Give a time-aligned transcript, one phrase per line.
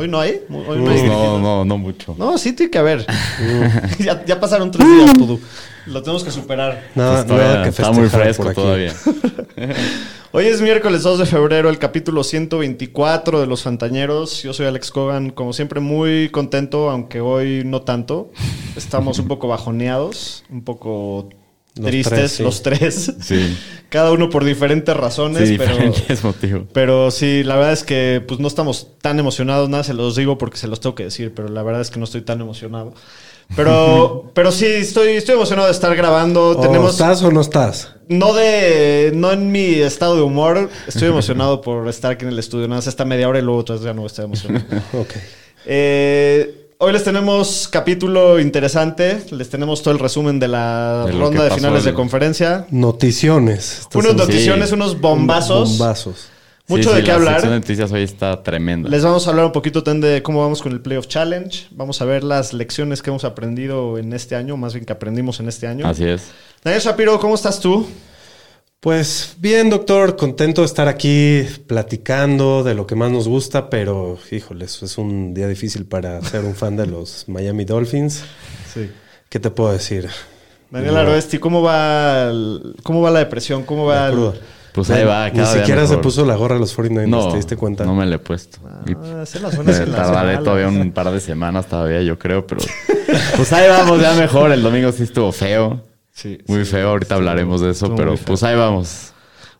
[0.00, 0.40] Hoy no hay.
[0.48, 1.02] Hoy no hay.
[1.02, 2.14] No, no, no mucho.
[2.16, 3.04] No, sí tiene que haber.
[3.98, 5.38] ya, ya pasaron tres días, Pudu.
[5.84, 6.84] Lo tenemos que superar.
[6.94, 8.94] Nada que está muy fresco todavía.
[10.32, 14.42] Hoy es miércoles 2 de febrero, el capítulo 124 de Los Fantañeros.
[14.42, 18.30] Yo soy Alex Cogan, como siempre muy contento, aunque hoy no tanto.
[18.76, 21.28] Estamos un poco bajoneados, un poco
[21.80, 22.42] Los tristes tres, sí.
[22.42, 23.12] los tres.
[23.22, 23.56] Sí.
[23.88, 25.72] Cada uno por diferentes razones, Sí, pero...
[25.72, 26.62] diferentes motivos.
[26.72, 30.38] Pero sí, la verdad es que pues no estamos tan emocionados, nada, se los digo
[30.38, 32.94] porque se los tengo que decir, pero la verdad es que no estoy tan emocionado.
[33.56, 36.50] Pero, pero sí, estoy, estoy emocionado de estar grabando.
[36.50, 37.94] ¿O Tenemos ¿Estás o no estás?
[38.08, 40.68] no de no en mi estado de humor.
[40.86, 42.68] Estoy emocionado por estar aquí en el estudio.
[42.68, 44.64] Nada más esta media hora y luego otra vez ya no voy a estar emocionado.
[44.92, 45.14] Ok.
[45.66, 49.22] Eh, hoy les tenemos capítulo interesante.
[49.30, 52.66] Les tenemos todo el resumen de la De ronda de finales de conferencia.
[52.70, 53.86] Noticiones.
[53.94, 54.74] Unos noticiones, Sí.
[54.74, 55.70] unos bombazos.
[55.78, 56.28] Bombazos.
[56.68, 57.42] Mucho Sí, de sí, qué la hablar.
[57.42, 58.88] de noticias hoy está tremenda.
[58.88, 61.66] Les vamos a hablar un poquito también de cómo vamos con el Playoff Challenge.
[61.72, 65.40] Vamos a ver las lecciones que hemos aprendido en este año, más bien que aprendimos
[65.40, 65.86] en este año.
[65.86, 66.30] Así es.
[66.62, 67.86] Daniel Shapiro, ¿cómo estás tú?
[68.80, 74.16] Pues bien, doctor, contento de estar aquí platicando de lo que más nos gusta, pero
[74.30, 78.22] híjoles, es un día difícil para ser un fan de los Miami Dolphins.
[78.72, 78.90] Sí.
[79.28, 80.08] ¿Qué te puedo decir?
[80.70, 81.00] Daniel No.
[81.00, 83.64] Aroesti, ¿cómo va, el- ¿cómo va la depresión?
[83.64, 84.40] ¿Cómo va La el-.
[84.72, 87.56] Pues ahí va, Ni siquiera se puso la gorra de los 49ers, No, ¿te diste
[87.56, 87.84] cuenta?
[87.84, 88.60] no me la he puesto.
[88.64, 92.62] Ah, se tardaré todavía un par de semanas todavía, yo creo, pero...
[93.36, 94.52] Pues ahí vamos, ya mejor.
[94.52, 95.82] El domingo sí estuvo feo.
[96.20, 96.72] Sí, Muy sí.
[96.72, 99.14] feo, ahorita hablaremos de eso, pero pues ahí vamos.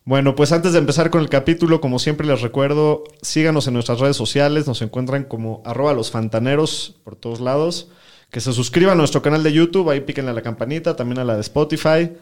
[0.05, 3.99] Bueno, pues antes de empezar con el capítulo, como siempre les recuerdo, síganos en nuestras
[3.99, 7.89] redes sociales, nos encuentran como arroba los fantaneros por todos lados.
[8.31, 11.25] Que se suscriban a nuestro canal de YouTube, ahí píquenle a la campanita, también a
[11.25, 12.13] la de Spotify,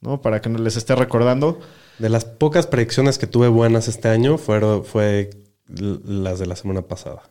[0.00, 0.22] ¿no?
[0.22, 1.60] Para que no les esté recordando.
[1.98, 5.28] De las pocas predicciones que tuve buenas este año fueron, fue
[5.66, 7.22] las de la semana pasada.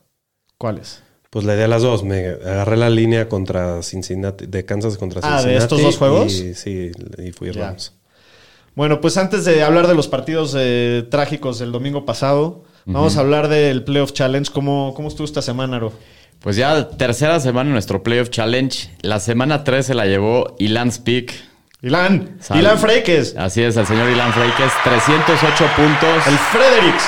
[0.60, 1.02] ¿Cuáles?
[1.34, 2.04] Pues le di a las dos.
[2.04, 5.64] Me agarré la línea contra Cincinnati, de Kansas contra Ah, ¿de Cincinnati.
[5.64, 6.32] estos dos juegos?
[6.32, 7.66] Y, sí, y fui Ya.
[7.70, 7.92] Rams.
[8.76, 13.22] Bueno, pues antes de hablar de los partidos eh, trágicos del domingo pasado, vamos a
[13.22, 14.52] hablar del Playoff Challenge.
[14.52, 15.92] ¿Cómo, cómo estuvo esta semana, Aro?
[16.40, 18.90] Pues ya tercera semana en nuestro Playoff Challenge.
[19.02, 21.34] La semana 3 se la llevó Ilan Speak.
[21.82, 24.72] Ilan, Ilan Freikes, Así es, el señor Ilan Freikes.
[24.84, 26.28] 308 puntos.
[26.28, 27.04] el Fredericks.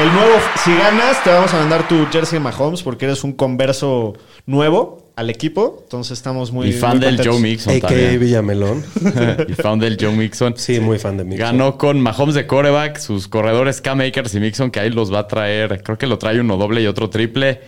[0.00, 0.32] El nuevo,
[0.64, 4.14] si ganas, te vamos a mandar tu jersey de Mahomes porque eres un converso
[4.46, 5.80] nuevo al equipo.
[5.82, 7.34] Entonces estamos muy y fan muy del contentos.
[7.34, 7.88] Joe Mixon A.K.A.
[7.88, 8.20] también.
[8.20, 8.84] Villamelón.
[9.48, 10.54] y fan del Joe Mixon.
[10.56, 11.36] Sí, muy fan de mí.
[11.36, 15.18] Ganó con Mahomes de coreback, sus corredores Cam Akers y Mixon, que ahí los va
[15.20, 15.82] a traer.
[15.82, 17.60] Creo que lo trae uno doble y otro triple.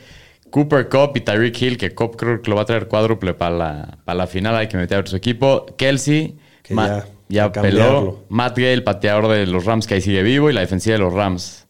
[0.51, 3.55] Cooper Cup y Tyreek Hill, que Cup creo que lo va a traer cuádruple para
[3.57, 4.57] la, para la final.
[4.57, 5.67] Hay que meter a su equipo.
[5.77, 8.25] Kelsey, Que ya- ya, peló.
[8.31, 10.49] Matt Gay, el pateador de los Rams, que ahí sigue vivo.
[10.49, 11.62] Y la defensiva de los Rams.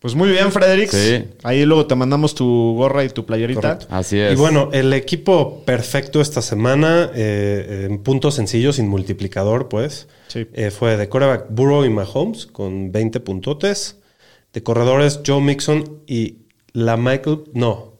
[0.00, 0.92] Pues muy bien, Fredericks.
[0.96, 1.24] Sí.
[1.42, 3.60] Ahí luego te mandamos tu gorra y tu playerita.
[3.60, 3.86] Correcto.
[3.90, 4.32] Así es.
[4.32, 10.46] Y bueno, el equipo perfecto esta semana, eh, en puntos sencillos, sin multiplicador, pues, Sí.
[10.54, 13.96] eh, fue de coreback Burrow y Mahomes con 20 puntotes.
[14.54, 16.38] De corredores Joe Mixon y
[16.72, 17.44] la Michael.
[17.52, 17.92] No.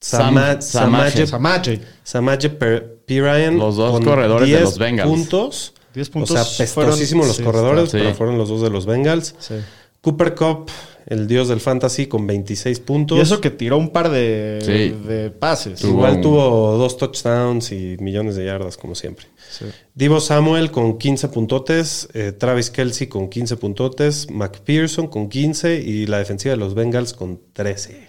[0.00, 0.62] Sam- Sama- Samaje.
[0.62, 1.80] Samaje Samaje.
[2.02, 5.08] Samaje Per- Perine Los dos con corredores de 10 los Bengals.
[5.10, 5.74] puntos.
[5.94, 6.30] 10 O puntos.
[6.48, 9.34] sea, pestosísimos los sí, corredores, está- pero fueron los dos de los Bengals.
[9.38, 9.54] Sí.
[10.00, 10.70] Cooper Cup,
[11.06, 13.18] el dios del fantasy, con 26 puntos.
[13.18, 15.08] Y eso que tiró un par de, Sí.
[15.08, 15.80] de pases.
[15.80, 19.26] Tuvo Igual un- tuvo dos touchdowns y millones de yardas, como siempre.
[19.50, 19.66] Sí.
[19.94, 26.06] Divo Samuel con 15 puntotes, eh, Travis Kelsey con 15 puntotes, McPherson con 15 y
[26.06, 28.08] la defensiva de los Bengals con 13.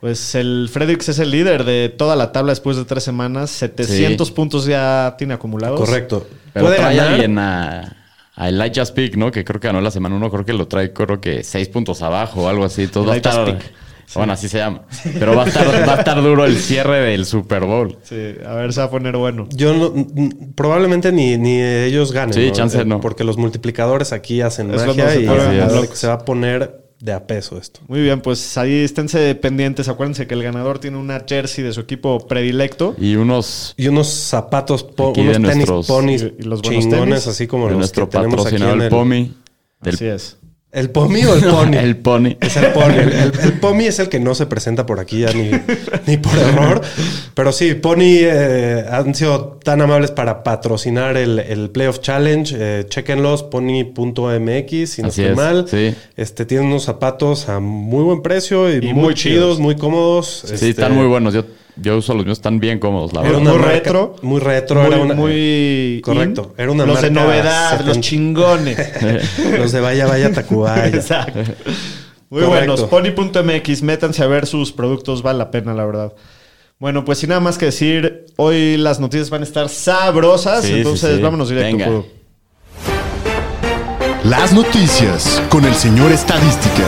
[0.00, 3.50] Pues el Fredericks es el líder de toda la tabla después de tres semanas.
[3.50, 5.78] 700 puntos ya tiene acumulados.
[5.78, 6.26] Correcto.
[6.54, 7.12] Pero Puede trae ganar.
[7.12, 7.99] alguien a,
[8.34, 9.30] a Elijah Speak, ¿no?
[9.30, 10.30] Que creo que ganó la semana uno.
[10.30, 12.86] Creo que lo trae, creo que seis puntos abajo o algo así.
[12.86, 13.48] Todo va a Elijah estar...
[13.48, 13.72] Speak.
[14.14, 14.82] Bueno, así se llama.
[15.18, 17.96] Pero va a estar, va a estar duro el cierre del Super Bowl.
[18.02, 19.46] Sí, a ver, se va a poner bueno.
[19.50, 19.94] Yo no,
[20.56, 22.34] probablemente ni, ni ellos ganen.
[22.34, 23.00] Sí, chance Eh, no.
[23.00, 25.26] Porque los multiplicadores aquí hacen Es magia se y
[25.88, 27.80] que se va a poner de a peso esto.
[27.88, 29.88] Muy bien, pues ahí esténse pendientes.
[29.88, 32.94] Acuérdense que el ganador tiene una jersey de su equipo predilecto.
[32.98, 36.60] Y unos Y unos zapatos, po- Aquí de unos tenis nuestros- ponis y- y los
[36.62, 37.26] buenos chingones, tenis.
[37.26, 39.34] así como de los nuestro que tenemos aquí patrocinador, en el el Pomi.
[39.80, 40.36] Del, Así es.
[40.72, 41.74] ¿El Pomi o el Pony?
[41.76, 42.36] el Pony.
[42.40, 42.90] Es el Pony.
[42.94, 45.50] El, el- el Pomi es el que no se presenta por aquí ya ni,
[46.06, 46.80] ni por error.
[47.34, 52.54] Pero sí, Pony eh, han sido tan amables para patrocinar el, el Playoff Challenge.
[52.56, 55.66] Eh, chequenlos, pony.mx, si no Así estoy es, mal.
[55.68, 55.94] sí.
[56.16, 59.58] Este, tienen unos zapatos a muy buen precio y, Y muy, muy chidos, chidos.
[59.60, 60.44] muy cómodos.
[60.46, 61.34] Sí, Este, están muy buenos.
[61.34, 61.44] Yo,
[61.80, 63.42] yo uso los míos, están bien cómodos, la Era verdad.
[63.42, 64.16] una Muy marca- retro.
[64.22, 64.80] Muy retro.
[64.82, 66.52] muy, era una, muy correcto.
[66.56, 66.62] in.
[66.62, 67.88] Era una los de marca novedad, 70.
[67.88, 68.78] los chingones.
[69.58, 70.86] Los de Vaya Vaya Tacubaya.
[70.88, 71.40] Exacto.
[72.28, 72.86] Muy Correcto.
[72.88, 73.14] buenos.
[73.16, 76.12] Pony.mx, métanse a ver sus productos, vale la pena, la verdad.
[76.78, 80.74] Bueno, pues sin nada más que decir, hoy las noticias van a estar sabrosas, Sí,
[80.74, 81.22] entonces sí.
[81.22, 81.76] vámonos directo.
[81.76, 82.02] Venga.
[84.24, 86.84] Las noticias con el señor Estadística.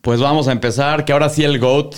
[0.00, 1.94] Pues vamos a empezar, que ahora sí el GOAT.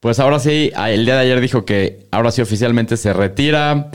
[0.00, 3.90] Pues ahora sí, a- el día de ayer dijo que ahora sí oficialmente se retira.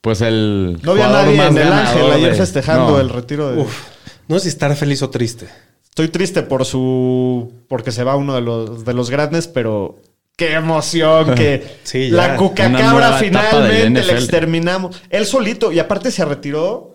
[0.00, 0.78] Pues el.
[0.82, 3.00] No había nadie más en el Ángel ayer de- festejando No.
[3.00, 3.60] el retiro de...
[3.60, 3.84] Uf.
[4.28, 5.46] No sé si estar feliz o triste.
[5.84, 7.52] Estoy triste por su...
[7.68, 9.98] porque se va uno de los, de los grandes, pero...
[10.36, 11.34] ¡Qué emoción!
[11.34, 12.16] Que Sí, ya.
[12.28, 15.02] la cucacabra finalmente la exterminamos.
[15.10, 16.89] Él solito, y aparte se retiró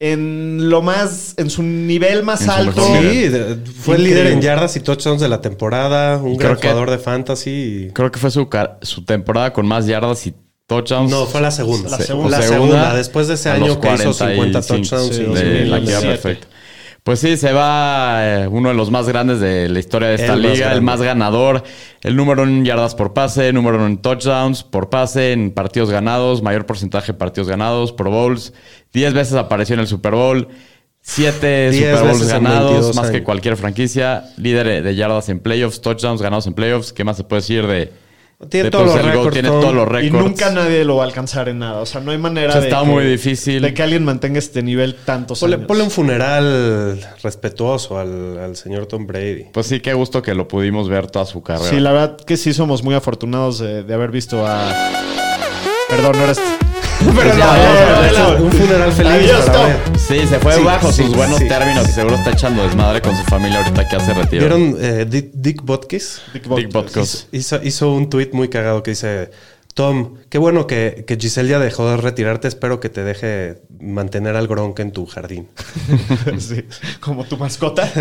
[0.00, 1.34] en lo más...
[1.38, 2.82] en su nivel más En alto.
[2.82, 6.68] Sí, de- fue el líder en yardas y touchdowns de la temporada, un gran que-
[6.68, 7.86] jugador de fantasy.
[7.88, 8.48] y- Creo que fue su,
[8.82, 10.34] su temporada con más yardas y
[10.66, 11.10] touchdowns.
[11.10, 11.90] No, fue la segunda.
[11.90, 12.38] La Se- segunda.
[12.38, 15.16] La segunda, después de ese año los que hizo 50 45, touchdowns.
[15.16, 16.06] sí, y- de la que iba 2007.
[16.08, 16.46] perfecto.
[17.04, 20.34] Pues sí, se va eh, uno de los más grandes de la historia de esta
[20.34, 21.62] El más liga, el más ganador,
[22.02, 26.42] el número en yardas por pase, número uno en touchdowns por pase, en partidos ganados,
[26.42, 28.52] mayor porcentaje de partidos ganados, Pro Bowls,
[28.92, 30.48] 10 veces apareció en el Super Bowl,
[31.02, 35.80] 7 Diez Super Bowls ganados, 22 más que cualquier franquicia, líder de yardas en playoffs,
[35.80, 37.92] touchdowns ganados en playoffs, ¿qué más se puede decir de...
[38.50, 39.60] Tiene de todos los récords, Tiene Tom.
[39.60, 41.80] todos los Y nunca nadie lo va a alcanzar en nada.
[41.80, 43.60] O sea, no hay manera O sea, de está que- muy difícil.
[43.62, 45.66] De que alguien mantenga este nivel tantos Ponle, años.
[45.66, 49.46] ponle un funeral respetuoso al, al señor Tom Brady.
[49.52, 51.68] Pues sí, qué gusto que lo pudimos ver toda su carrera.
[51.68, 54.72] Sí, la verdad que sí somos muy afortunados de, de haber visto a...
[55.88, 56.40] Perdón, no eres...
[56.98, 57.72] Pero Pues ya, no, ya,
[58.06, 58.44] no, ya, no, no.
[58.44, 59.66] Un funeral feliz Adiós, para Tom.
[59.66, 59.98] ver.
[59.98, 61.48] Sí, se fue Sí, bajo sí, sus buenos sí.
[61.48, 64.40] términos y seguro está echando desmadre con su familia ahorita que hace retiro.
[64.40, 66.22] ¿Vieron eh, Dick, Dick Butkus?
[66.32, 67.28] Dick Dick Butkus.
[67.32, 69.30] Hizo, hizo un tweet muy cagado que dice:
[69.74, 72.48] Tom, qué bueno que, que Giselle ya dejó de retirarte.
[72.48, 75.48] Espero que te deje mantener al Gronk en tu jardín.
[76.38, 76.64] Sí,
[77.00, 77.88] como tu mascota.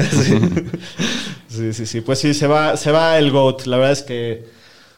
[1.49, 1.73] Sí.
[1.73, 3.65] sí, sí, Pues sí, se va, se va el GOAT.
[3.67, 4.45] La verdad es que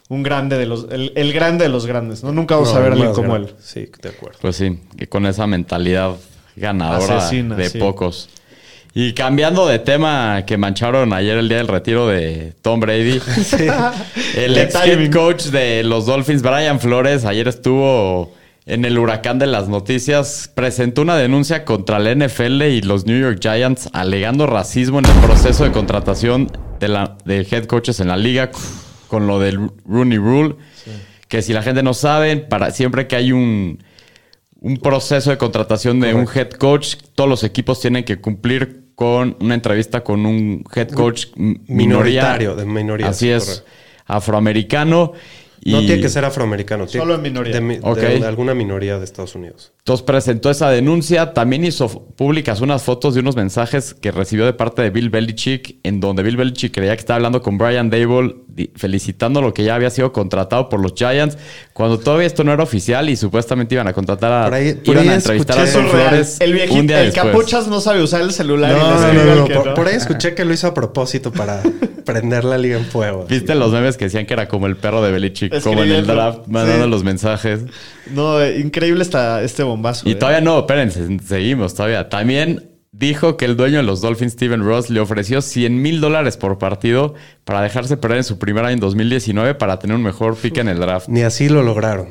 [0.10, 0.88] un grande de los...
[0.92, 2.32] El, el grande de los grandes, ¿no?
[2.32, 3.52] Nunca vamos No, a ver a más alguien como grande.
[3.52, 3.56] él.
[3.64, 4.38] Sí, de acuerdo.
[4.42, 6.16] Pues sí, que con esa mentalidad
[6.56, 7.78] ganadora Asesina, de sí.
[7.78, 8.30] pocos.
[8.96, 13.22] Y cambiando de tema que mancharon ayer el día del retiro de Tom Brady,
[14.36, 18.34] el ex head coach de los Dolphins, Brian Flores, ayer estuvo
[18.66, 23.20] en el huracán de las noticias, presentó una denuncia contra la NFL y los New
[23.20, 28.08] York Giants alegando racismo en el proceso de contratación de, la, de head coaches en
[28.10, 28.50] la liga
[29.10, 30.56] con lo del Rooney Rule,
[31.28, 33.84] que si la gente no sabe, para siempre que hay un
[34.62, 39.38] un proceso de contratación de un head coach, todos los equipos tienen que cumplir con
[39.40, 41.28] una entrevista con un head coach.
[41.36, 43.70] Minoritario, de minoría, Así sí, es, correcto.
[44.06, 45.14] afroamericano.
[45.62, 46.86] Y No tiene que ser afroamericano.
[46.86, 47.60] tiene- Solo en minoría.
[47.60, 49.74] De, de alguna minoría de Estados Unidos.
[49.80, 51.34] Entonces presentó esa denuncia.
[51.34, 55.76] También hizo públicas unas fotos de unos mensajes que recibió de parte de Bill Belichick,
[55.84, 58.36] en donde Bill Belichick creía que estaba hablando con Brian Dable,
[58.76, 61.38] felicitando lo que ya había sido contratado por los Giants,
[61.74, 64.44] cuando todavía esto no era oficial y supuestamente iban a contratar a.
[64.46, 65.66] Por ahí- por iban ahí a entrevistar a.
[65.66, 67.32] Flores El un viejito, día el después.
[67.34, 69.74] capuchas no sabe usar el celular y No, no, Por, no.
[69.74, 71.62] por ahí escuché que lo hizo a propósito para
[72.06, 73.26] prender la liga en fuego.
[73.30, 76.06] ¿Viste los memes que decían que era como el perro de Belichick, como en el
[76.08, 76.90] draft, mandando Sí.
[76.92, 77.62] los mensajes?
[78.12, 80.08] No, eh, increíble está este bombazo.
[80.10, 80.16] Y eh.
[80.16, 82.10] todavía no, espérense, seguimos todavía.
[82.10, 82.69] También
[83.00, 86.58] dijo que el dueño de los Dolphins, Steven Ross, le ofreció 100 mil dólares por
[86.58, 87.16] partido
[87.46, 90.68] para dejarse perder en su primer año en 2019 para tener un mejor pick en
[90.68, 91.08] el draft.
[91.08, 92.10] Ni así lo lograron.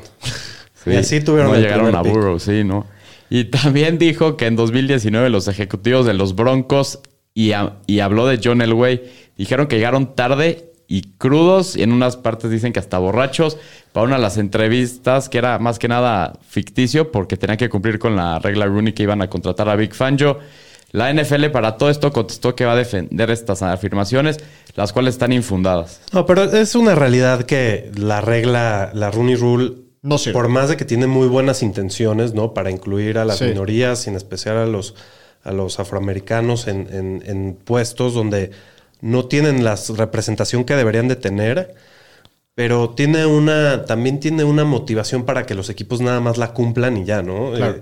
[0.83, 2.11] Sí, Y así tuvieron No el llegaron a pick.
[2.11, 2.87] Burrow, sí, ¿no?
[3.29, 6.99] Y también dijo que en 2019 los ejecutivos de los Broncos
[7.35, 7.51] y,
[7.85, 9.03] y habló de John Elway,
[9.37, 13.57] dijeron que llegaron tarde y crudos, y en unas partes dicen que hasta borrachos,
[13.91, 17.99] para una de las entrevistas que era más que nada ficticio porque tenían que cumplir
[17.99, 20.39] con la regla Rooney que iban a contratar a Big Fangio.
[20.91, 24.37] La NFL para todo esto contestó que va a defender estas afirmaciones,
[24.75, 26.01] las cuales están infundadas.
[26.13, 30.33] No, pero es una realidad que la regla, la Rooney Rule, No sirve.
[30.33, 32.53] por más de que tiene muy buenas intenciones, ¿no?
[32.55, 33.45] Para incluir a las Sí.
[33.45, 34.95] minorías, y en especial a los,
[35.43, 38.51] a los afroamericanos en, en- en puestos donde
[39.01, 41.75] no tienen la representación que deberían de tener,
[42.55, 46.97] pero tiene una, también tiene una motivación para que los equipos nada más la cumplan
[46.97, 47.51] y ya, ¿no?
[47.53, 47.75] Claro.
[47.75, 47.81] Eh,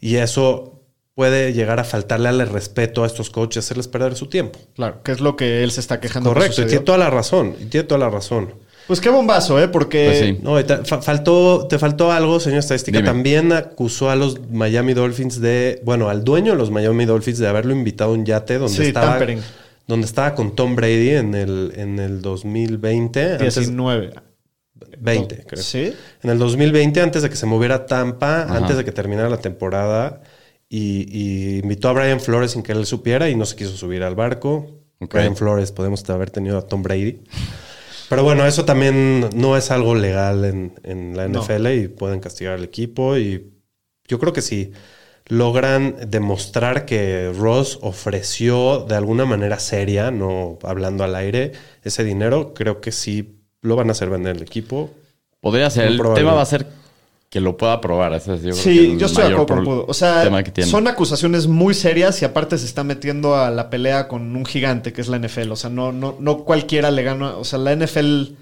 [0.00, 0.77] y eso
[1.18, 4.60] puede llegar a faltarle al respeto a estos coaches, hacerles perder su tiempo.
[4.76, 6.30] Claro, que es lo que él se está quejando.
[6.30, 8.54] que Correcto, y tiene toda la razón, y tiene toda la razón.
[8.86, 9.66] Pues qué bombazo, ¿eh?
[9.66, 10.38] Porque Pues sí.
[10.44, 12.98] No, te, fa- faltó, te faltó algo, señor estadística.
[12.98, 13.08] Dime.
[13.08, 17.48] También acusó a los Miami Dolphins de, bueno, al dueño de los Miami Dolphins de
[17.48, 19.40] haberlo invitado a un yate donde Sí, estaba, tampering.
[19.88, 23.32] donde estaba con Tom Brady en el, en el 2020.
[23.32, 24.12] antes- 19.
[25.00, 25.62] 20, creo.
[25.64, 25.92] ¿Sí?
[26.22, 28.56] En el 2020, antes de que se moviera a Tampa, Ajá.
[28.58, 30.22] antes de que terminara la temporada,
[30.68, 34.02] y, y invitó a Brian Flores sin que él supiera y no se quiso subir
[34.02, 34.66] al barco.
[35.00, 37.20] Brian Flores, podemos haber tenido a Tom Brady.
[38.08, 41.42] Pero bueno, eso también no es algo legal en, en la No.
[41.42, 43.16] NFL y pueden castigar al equipo.
[43.16, 43.52] Y
[44.08, 44.72] yo creo que si
[45.26, 51.52] logran demostrar que Ross ofreció de alguna manera seria, no hablando al aire,
[51.84, 54.90] ese dinero, creo que sí lo van a hacer vender el equipo.
[55.40, 55.88] Podría ser.
[55.88, 56.66] El tema va a ser
[57.30, 58.12] que lo pueda probar.
[58.14, 59.84] Ese es, yo creo que Sí, yo estoy de acuerdo con Pudo.
[59.88, 60.22] O sea,
[60.70, 64.92] son acusaciones muy serias y aparte se está metiendo a la pelea con un gigante
[64.92, 65.52] que es la NFL.
[65.52, 67.36] O sea, no, no, no cualquiera le gana.
[67.36, 68.32] O sea, la NFL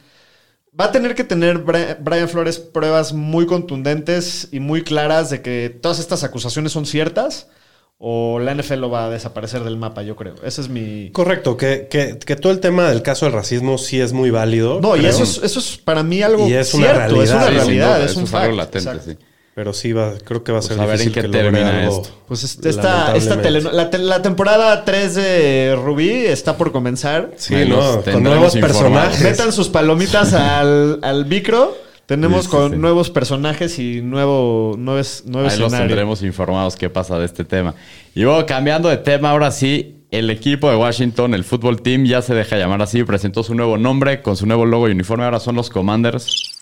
[0.79, 5.43] va a tener que tener Bri- Brian Flores pruebas muy contundentes y muy claras de
[5.43, 7.49] que todas estas acusaciones son ciertas
[7.99, 10.35] o la NFL lo va a desaparecer del mapa, yo creo.
[10.45, 11.11] Ese es mi...
[11.13, 14.81] Correcto, que, que, que todo el tema del caso del racismo sí es muy válido.
[14.83, 17.39] No, y eso es, eso es para mí algo Y es una cierto, es una
[17.47, 17.63] realidad.
[17.63, 18.53] Sí, realidad, es un es fact.
[18.55, 19.11] latente, Exacto.
[19.13, 19.19] sí.
[19.55, 21.29] Pero sí, va, creo que va a Pues ser a ver en difícil qué que
[21.39, 22.15] termina algo, esto.
[22.29, 27.31] Pues es- esta, esta, tele- la, te- la temporada 3 de Rubí está por comenzar.
[27.37, 28.83] Sí, no, con nuevos informados.
[28.83, 29.23] personajes.
[29.23, 31.75] Metan sus palomitas al, al micro.
[32.07, 32.79] Tenemos Sí, sí, con sí.
[32.79, 37.45] nuevos personajes y nuevo, nuevo, es- nuevo Ahí los tendremos informados qué pasa de este
[37.45, 37.75] tema.
[38.15, 42.23] Y luego, cambiando de tema, ahora sí, el equipo de Washington, el fútbol team, ya
[42.23, 45.25] se deja llamar así, presentó su nuevo nombre con su nuevo logo y uniforme.
[45.25, 46.53] Ahora son los Commanders.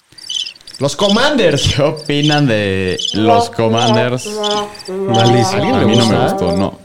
[0.80, 1.74] Los Commanders.
[1.76, 4.28] ¿Qué opinan de los Commanders?
[4.88, 5.74] Malísimo.
[5.76, 6.78] A mí no me gustó, no.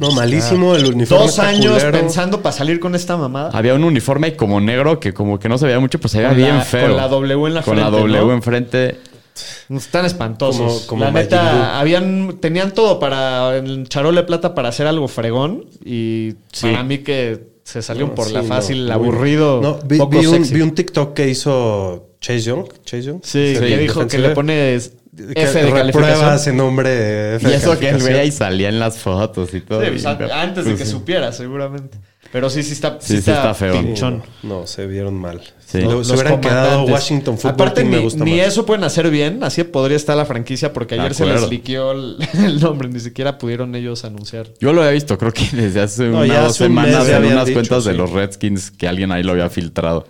[0.00, 1.24] No, malísimo el uniforme.
[1.26, 1.92] Dos años culero.
[1.92, 3.50] pensando para salir con esta mamada.
[3.52, 6.28] Había un uniforme como negro que como que no se veía mucho, pero se veía
[6.30, 6.88] Con bien la- feo.
[6.88, 8.32] con la W en la Con la frente, W ¿no?
[8.32, 8.98] enfrente.
[9.70, 10.82] Están espantosos.
[10.82, 11.18] Como- como la Buu.
[11.20, 15.64] neta, habían, tenían todo para el charol de plata para hacer algo fregón.
[15.84, 16.66] Y Sí.
[16.70, 19.98] para mí que se salieron No, por sí, la no, fácil, muy- aburrido, No, vi,
[19.98, 20.54] poco vi un, sexy.
[20.54, 22.64] vi un TikTok que hizo Chase Young.
[22.84, 23.20] Chase Young.
[23.22, 26.34] Sí, Sí, que dijo que le pones Que F de reprueba calificación.
[26.34, 27.36] ese nombre.
[27.36, 29.82] F Y de eso que él veía y salía en las fotos y todo.
[29.82, 30.90] Sí, pues, Y- a- antes de que sí.
[30.90, 31.98] supiera, seguramente.
[32.30, 33.72] Pero sí, sí está, Sí, sí está feo.
[33.80, 34.22] pinchón.
[34.42, 35.40] No, se vieron mal.
[35.64, 35.80] Sí.
[35.80, 36.82] Lo- Los se hubieran quedado.
[36.84, 38.46] Washington Football Aparte, Team, ni, me gusta ni más.
[38.48, 39.42] eso pueden hacer bien.
[39.42, 42.88] Así podría estar la franquicia porque De ayer se les liqueó el, el nombre.
[42.88, 44.48] Ni siquiera pudieron ellos anunciar.
[44.60, 47.08] Yo lo había visto, creo que desde hace No, unas ya dos hace un semanas
[47.08, 50.06] en habían unas dicho, cuentas de los Redskins que alguien ahí lo había filtrado.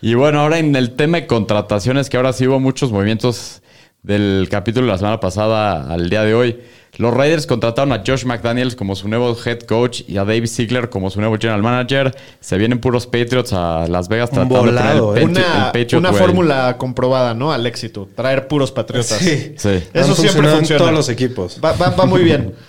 [0.00, 3.62] Y bueno, ahora en el tema de contrataciones, que ahora sí hubo muchos movimientos
[4.02, 6.60] del capítulo de la semana pasada al día de hoy.
[6.96, 10.88] Los Raiders contrataron a Josh McDaniels como su nuevo head coach y a Dave Ziegler
[10.88, 12.12] como su nuevo general manager.
[12.40, 15.22] Se vienen puros Patriots a Las Vegas tratando volado, de ¿eh?
[15.22, 17.52] poner el, Una, el fórmula comprobada, ¿no?
[17.52, 18.08] Al éxito.
[18.16, 19.18] Traer puros patriotas.
[19.18, 19.54] Sí.
[19.56, 19.68] Sí.
[19.68, 20.78] Han Eso siempre funcionado en funciona.
[20.78, 21.60] todos los equipos.
[21.64, 22.54] Va, va- va muy bien.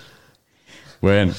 [1.02, 1.32] Bueno.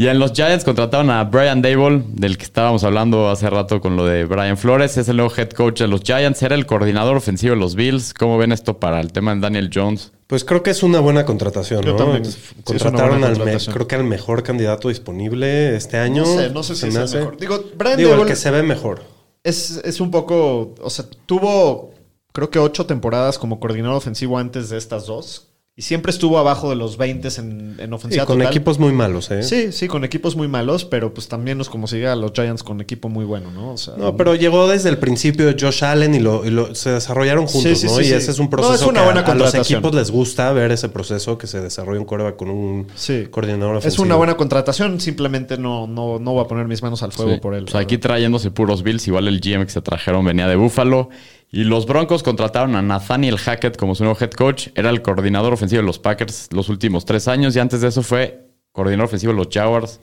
[0.00, 3.96] Y en los Giants contrataron a Brian Dable, del que estábamos hablando hace rato con
[3.96, 4.96] lo de Brian Flores.
[4.96, 6.42] Es el nuevo head coach de los Giants.
[6.42, 8.14] Era el coordinador ofensivo de los Bills.
[8.14, 10.12] ¿Cómo ven esto para el tema de Daniel Jones?
[10.26, 11.96] Pues creo que es una buena contratación, Yo ¿no?
[11.98, 12.22] también.
[12.64, 13.74] Contrataron al contratación.
[13.74, 16.22] creo que al mejor candidato disponible este año.
[16.22, 17.18] No sé, no sé si Se es el hace.
[17.18, 17.36] mejor.
[17.36, 19.02] Digo, Brian Digo, el Dable- que se ve mejor.
[19.44, 20.76] Es, es un poco.
[20.80, 21.90] O sea, tuvo
[22.32, 25.48] creo que ocho temporadas como coordinador ofensivo antes de estas dos.
[25.80, 28.52] Y siempre estuvo abajo de los 20 en, en Sí, ofensiva con total.
[28.52, 29.42] equipos muy malos, ¿eh?
[29.42, 32.62] Sí, sí, con equipos muy malos, pero pues también nos como si diga los Giants
[32.62, 33.70] con equipo muy bueno, ¿no?
[33.72, 36.90] O sea, No, pero llegó desde el principio Josh Allen y, lo, y lo- se
[36.90, 37.94] desarrollaron juntos, Sí, sí, ¿no?
[37.94, 38.12] sí, y sí.
[38.12, 39.78] ese es un No, proceso es una que buena a, a los contratación.
[39.78, 43.28] equipos les gusta ver ese proceso que se desarrolla un coreback con un Sí.
[43.30, 44.04] coordinador Es ofensivo.
[44.04, 47.40] una buena contratación, simplemente no, no, no voy a poner mis manos al fuego Sí.
[47.40, 47.64] por él.
[47.64, 49.08] Pues aquí trayéndose puros Bills.
[49.08, 51.08] Igual el GM que se trajeron venía de Buffalo.
[51.52, 54.68] Y los Broncos contrataron a Nathaniel Hackett como su nuevo head coach.
[54.74, 57.56] Era el coordinador ofensivo de los Packers los últimos tres años.
[57.56, 60.00] Y antes de eso fue coordinador ofensivo de los Jaguars.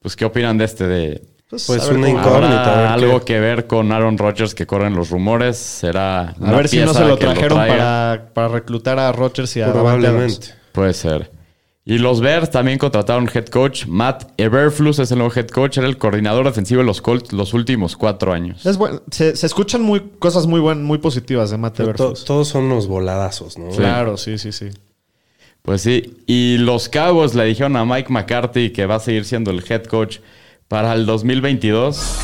[0.00, 0.86] Pues, ¿qué opinan de este?
[0.86, 2.62] De, Pues ver una incógnita.
[2.62, 5.56] ¿Habrá a ver algo que ver con Aaron Rodgers que corren los rumores?
[5.56, 9.62] ¿Será A una ver si no se lo trajeron para, para reclutar a Rodgers y
[9.62, 9.72] a.
[9.72, 10.48] Probablemente.
[10.72, 11.30] Puede ser.
[11.90, 13.86] Y los Bears también contrataron head coach.
[13.86, 15.78] Matt Eberflus es el nuevo head coach.
[15.78, 18.66] Era el coordinador defensivo de los Colts los últimos cuatro años.
[18.66, 19.00] Es bueno.
[19.10, 22.24] Se, se escuchan muy, cosas muy buenas, muy positivas de Matt Pero to- Eberflus.
[22.26, 23.70] todos son unos voladazos, ¿no?
[23.70, 24.68] Claro, sí, sí, sí.
[25.62, 26.18] Pues sí.
[26.26, 29.84] Y los Cowboys le dijeron a Mike McCarthy que va a seguir siendo el head
[29.84, 30.18] coach
[30.68, 32.16] para el 2022.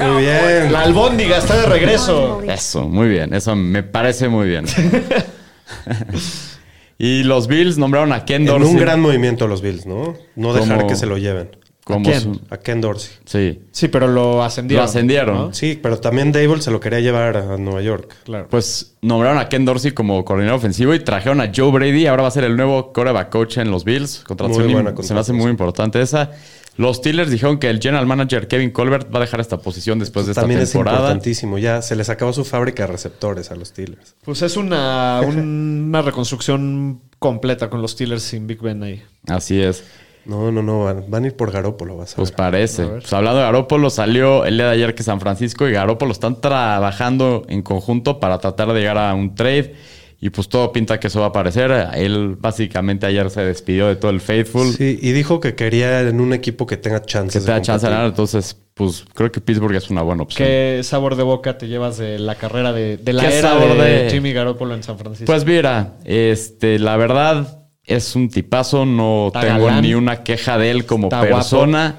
[0.00, 0.72] Muy bien.
[0.72, 2.42] La albóndiga está de regreso.
[2.42, 3.32] Eso, muy bien.
[3.32, 4.66] Eso me parece muy bien.
[6.98, 8.70] y los Bills nombraron a Ken En Dorsey.
[8.70, 10.14] un gran movimiento los Bills, ¿no?
[10.34, 11.50] No dejar Como- que se lo lleven.
[11.84, 12.20] como ¿A quién?
[12.20, 13.12] su- A Ken Dorsey.
[13.26, 13.60] sí.
[13.70, 14.82] Sí, pero lo ascendieron.
[14.82, 15.34] Lo ascendieron.
[15.36, 15.52] ¿no?
[15.54, 18.12] Sí, pero también Dable se lo quería llevar a Nueva York.
[18.24, 18.48] Claro.
[18.50, 22.06] Pues nombraron a Ken Dorsey como coordinador ofensivo y trajeron a Joe Brady.
[22.08, 24.24] Ahora va a ser el nuevo quarterback coach en los Bills.
[24.26, 25.36] Contratación Muy buena im- se me hace contratación.
[25.36, 26.30] muy importante esa.
[26.76, 30.26] Los Steelers dijeron que el general manager Kevin Colbert va a dejar esta posición después
[30.26, 30.98] de esta También es temporada.
[30.98, 31.56] importantísimo.
[31.58, 34.14] Ya se les acabó su fábrica de receptores a los Steelers.
[34.24, 39.02] Pues es una, una reconstrucción completa con los Steelers sin Big Ben ahí.
[39.26, 39.84] Así es.
[40.26, 40.84] No, no, no.
[40.84, 42.36] Van, van a ir por Garópolo, vas a Pues ver.
[42.36, 42.82] parece.
[42.82, 42.88] A.
[42.90, 46.40] Pues hablando de Garópolo, salió el día de ayer que San Francisco y Garópolo están
[46.40, 49.74] trabajando en conjunto para tratar de llegar a un trade.
[50.18, 51.70] Y pues todo pinta que eso va a aparecer.
[51.94, 54.72] Él básicamente ayer se despidió de todo el Faithful.
[54.72, 57.80] Sí, y dijo que quería en un equipo que tenga que chance de competir.
[57.82, 58.06] ganar.
[58.06, 60.46] Entonces, pues creo que Pittsburgh es una buena opción.
[60.48, 63.76] ¿Qué sabor de boca te llevas de la carrera de, de la ¿Qué era sabor
[63.76, 65.26] de, de- Jimmy Garoppolo en San Francisco?
[65.26, 69.82] Pues mira, este, la verdad es un tipazo, no Está tengo galán.
[69.82, 71.98] ni una queja de él como Está persona.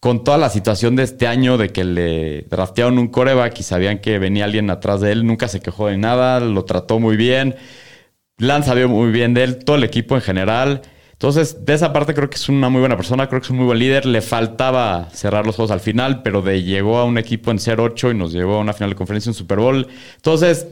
[0.00, 3.98] Con toda la situación de este año de que le draftearon un coreback y sabían
[3.98, 7.56] que venía alguien atrás de él, nunca se quejó de nada, lo trató muy bien.
[8.36, 10.82] Lance sabía muy bien de él, todo el equipo en general.
[11.18, 13.56] Entonces, de esa parte creo que es una muy buena persona, creo que es un
[13.56, 14.06] muy buen líder.
[14.06, 18.12] Le faltaba cerrar los juegos al final, pero de llegó a un equipo en 0-8
[18.12, 19.88] y nos llevó a una final de conferencia en Super Bowl.
[20.14, 20.68] Entonces,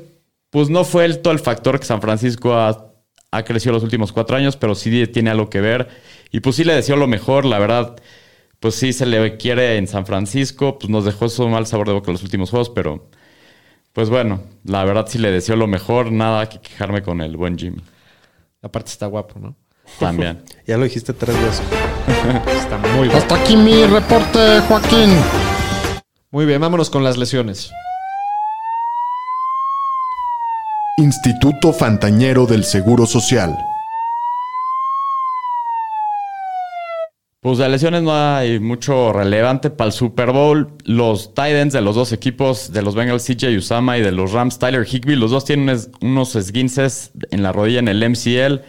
[0.50, 2.92] pues no fue el, todo el factor que San Francisco ha,
[3.32, 5.88] ha crecido los últimos cuatro años, pero sí tiene algo que ver.
[6.30, 7.96] Y pues sí le deseo lo mejor, la verdad.
[8.66, 11.92] Pues sí se le quiere en San Francisco, pues nos dejó eso mal sabor de
[11.92, 13.08] boca los últimos juegos, pero
[13.92, 17.56] pues bueno, la verdad sí le deseo lo mejor, nada que quejarme con el buen
[17.56, 17.80] Jimmy.
[18.62, 19.54] Aparte está guapo, ¿no?
[20.00, 20.42] También.
[20.66, 21.62] Ya lo dijiste tres veces.
[22.58, 23.18] Está muy guapo.
[23.18, 25.10] Hasta aquí mi reporte, Joaquín.
[26.32, 27.70] Muy bien, vámonos con las lesiones.
[30.98, 33.56] Instituto Fantañero del Seguro Social.
[37.46, 40.66] Pues de lesiones no hay mucho relevante para el Super Bowl.
[40.82, 44.58] Los Titans de los dos equipos, de los Bengals, CJ Usama y de los Rams,
[44.58, 48.62] Tyler Higby, los dos tienen unos- esguinces en la rodilla en el MCL.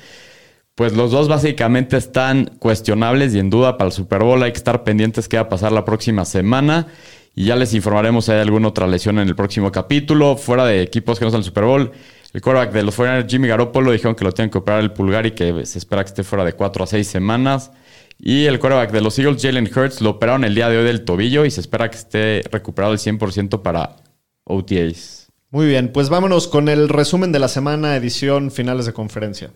[0.75, 4.43] Pues los dos básicamente están cuestionables y en duda para el Super Bowl.
[4.43, 6.85] Hay que estar pendientes qué va a pasar la próxima semana.
[7.33, 10.37] Y ya les informaremos si hay alguna otra lesión en el próximo capítulo.
[10.37, 11.91] Fuera de equipos que no están en el Super Bowl.
[12.31, 15.25] El quarterback de los 49ers, Jimmy Garoppolo, dijeron que lo tienen que operar el pulgar
[15.25, 17.71] y que se espera que esté fuera de 4 a 6 semanas.
[18.19, 21.05] Y el quarterback de los Eagles, Jalen Hurts, lo operaron el día de hoy del
[21.05, 23.97] tobillo y se espera que esté recuperado el 100% para
[24.43, 25.27] OTAs.
[25.51, 29.51] Muy bien, pues vámonos con el resumen de la semana, edición finales de conferencia.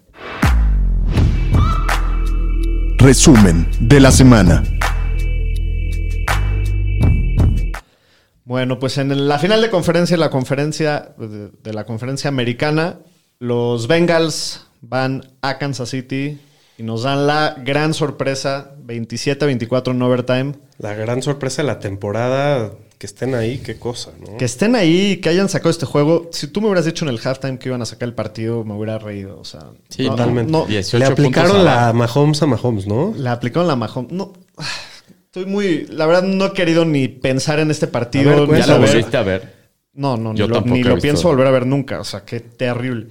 [2.97, 4.63] Resumen de la semana.
[8.45, 12.99] Bueno, pues en la final de conferencia, la conferencia de, de la conferencia americana,
[13.39, 16.37] los Bengals van a Kansas City
[16.77, 20.53] y nos dan la gran sorpresa, 27-24 en overtime.
[20.77, 24.37] La gran sorpresa de la temporada, que estén ahí, qué cosa, ¿no?
[24.37, 26.29] Que estén ahí, que hayan sacado este juego.
[26.31, 28.73] Si tú me hubieras dicho en el halftime que iban a sacar el partido, me
[28.73, 29.39] hubiera reído.
[29.39, 30.51] O sea, Sí, no, Totalmente.
[30.51, 31.93] no, 18 Le aplicaron la.
[31.93, 33.13] Mahomes a Mahomes, ¿no?
[33.17, 34.11] Le aplicaron la Mahomes.
[34.11, 34.33] No,
[35.25, 35.85] estoy muy.
[35.87, 38.31] La verdad, no he querido ni pensar en este partido.
[38.31, 39.61] A ver, ni ¿Ya lo volviste a ver?
[39.93, 41.99] No, no, ni Yo lo, ni lo pienso volver a ver nunca.
[41.99, 43.07] O sea, qué terrible.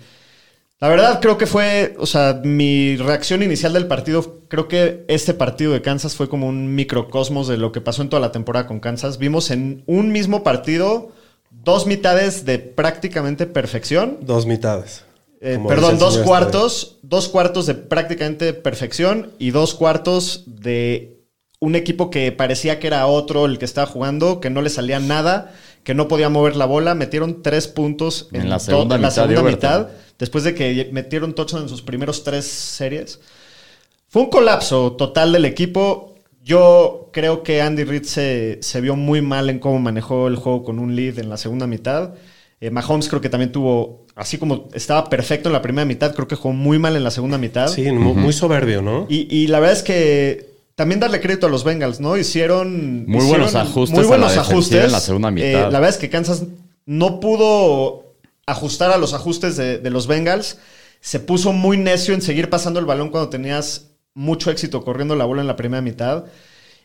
[0.81, 5.35] La verdad, creo que fue, o sea, mi reacción inicial del partido, creo que este
[5.35, 8.66] partido de Kansas fue como un microcosmos de lo que pasó en toda la temporada
[8.66, 9.19] con Kansas.
[9.19, 11.12] Vimos en un mismo partido
[11.51, 14.19] dos mitades de prácticamente perfección.
[14.23, 15.05] Dos mitades.
[15.43, 21.21] Eh, perdón, dos cuartos, dos cuartos de prácticamente perfección y dos cuartos de
[21.61, 24.99] un equipo que parecía que era otro el que estaba jugando, que no le salía
[24.99, 25.53] nada,
[25.85, 26.95] que no podía mover la bola.
[26.95, 31.35] Metieron tres puntos en, En la segunda en la mitad segunda después de que metieron
[31.35, 33.21] touchdown en sus primeros tres series.
[34.09, 36.14] Fue un colapso total del equipo.
[36.43, 40.64] Yo creo que Andy Reid se, se vio muy mal en cómo manejó el juego
[40.64, 42.14] con un lead en la segunda mitad.
[42.61, 46.29] Eh, Mahomes creo que también tuvo, así como estaba perfecto en la primera mitad, creo
[46.29, 47.69] que jugó muy mal en la segunda mitad.
[47.69, 49.07] Sí, mu- muy soberbio, ¿no?
[49.09, 50.50] Y, y la verdad es que
[50.81, 52.16] también darle crédito a los Bengals, ¿no?
[52.16, 54.83] Hicieron Muy hicieron buenos ajustes Muy a buenos la ajustes.
[54.87, 55.47] en la segunda mitad.
[55.47, 56.45] Eh, la verdad es que Kansas
[56.87, 58.14] no pudo
[58.47, 60.57] ajustar a los ajustes de, de los Bengals.
[61.03, 65.27] Se puso muy necio en seguir pasando el balón cuando tenías mucho éxito corriendo la
[65.27, 66.25] bola en la primera mitad.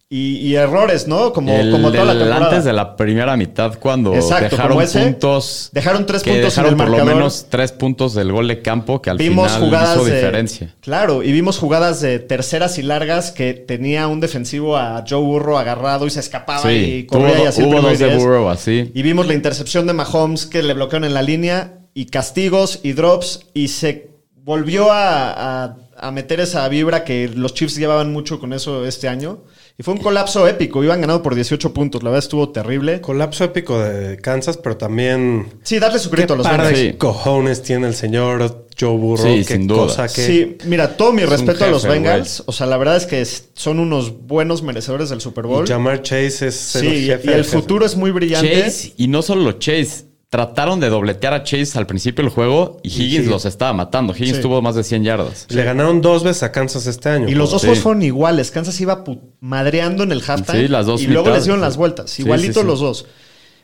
[0.08, 1.34] Y, y errores, ¿no?
[1.34, 2.46] Como, El- como toda la temporada.
[2.50, 5.70] antes de la primera mitad, cuando Exacto, dejaron ese, puntos.
[5.74, 7.16] dejaron tres puntos en dejaron el por lo marcador.
[7.16, 10.76] menos tres puntos del gol de campo que al vimos final jugadas hizo de, diferencia.
[10.82, 15.58] Claro, y vimos jugadas de terceras y largas que tenía un defensivo a Joe Burro
[15.58, 18.16] agarrado y se escapaba y corría hubo, y hacía el hubo dos y de.
[18.16, 18.92] Burrow así.
[18.94, 22.94] Y vimos la intercepción de Mahomes que le bloquearon en la línea y castigos y
[22.94, 28.40] drops y se volvió a, a- a meter esa vibra que los Chiefs llevaban mucho
[28.40, 29.40] con eso este año.
[29.78, 30.82] Y fue un colapso épico.
[30.86, 32.02] Iban ganando por 18 puntos.
[32.02, 33.02] La verdad estuvo terrible.
[33.02, 35.48] Colapso épico de Kansas, pero también.
[35.64, 36.80] Sí, darle su ¿Qué crédito a los Bengals.
[36.80, 36.94] Sí.
[36.94, 39.26] cojones tiene el señor Joe Burrow?
[39.26, 39.80] Sí, Qué sin duda.
[39.88, 40.26] cosa que.
[40.26, 42.44] Sí, mira, todo mi respeto a los Bengals.
[42.46, 45.66] O sea, la verdad es que son unos buenos merecedores del Super Bowl.
[45.66, 48.62] Y Jamar Chase es Sí, el y- jefe y el futuro es muy brillante.
[48.62, 50.06] Chase, y no solo Chase,
[50.36, 53.30] trataron de dobletear a Chase al principio del juego y Higgins sí.
[53.30, 54.14] los estaba matando.
[54.14, 54.42] Higgins Sí.
[54.42, 55.46] tuvo más de 100 yardas.
[55.50, 57.30] Le ganaron dos veces a Kansas este año.
[57.30, 57.68] Y los dos Sí.
[57.68, 58.52] juegos fueron iguales.
[58.52, 59.06] Kansas iba
[59.40, 60.60] madreando en el halftime.
[60.60, 61.66] Sí, las dos Y luego les dieron sí.
[61.66, 62.12] las vueltas.
[62.12, 62.68] Sí, Igualitos sí, sí.
[62.68, 63.06] los dos.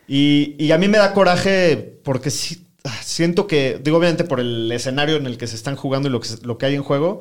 [0.07, 4.39] Y, y a mí me da coraje porque sí, ah, siento que, digo, obviamente por
[4.39, 6.83] el escenario en el que se están jugando y lo que, lo que hay en
[6.83, 7.19] juego.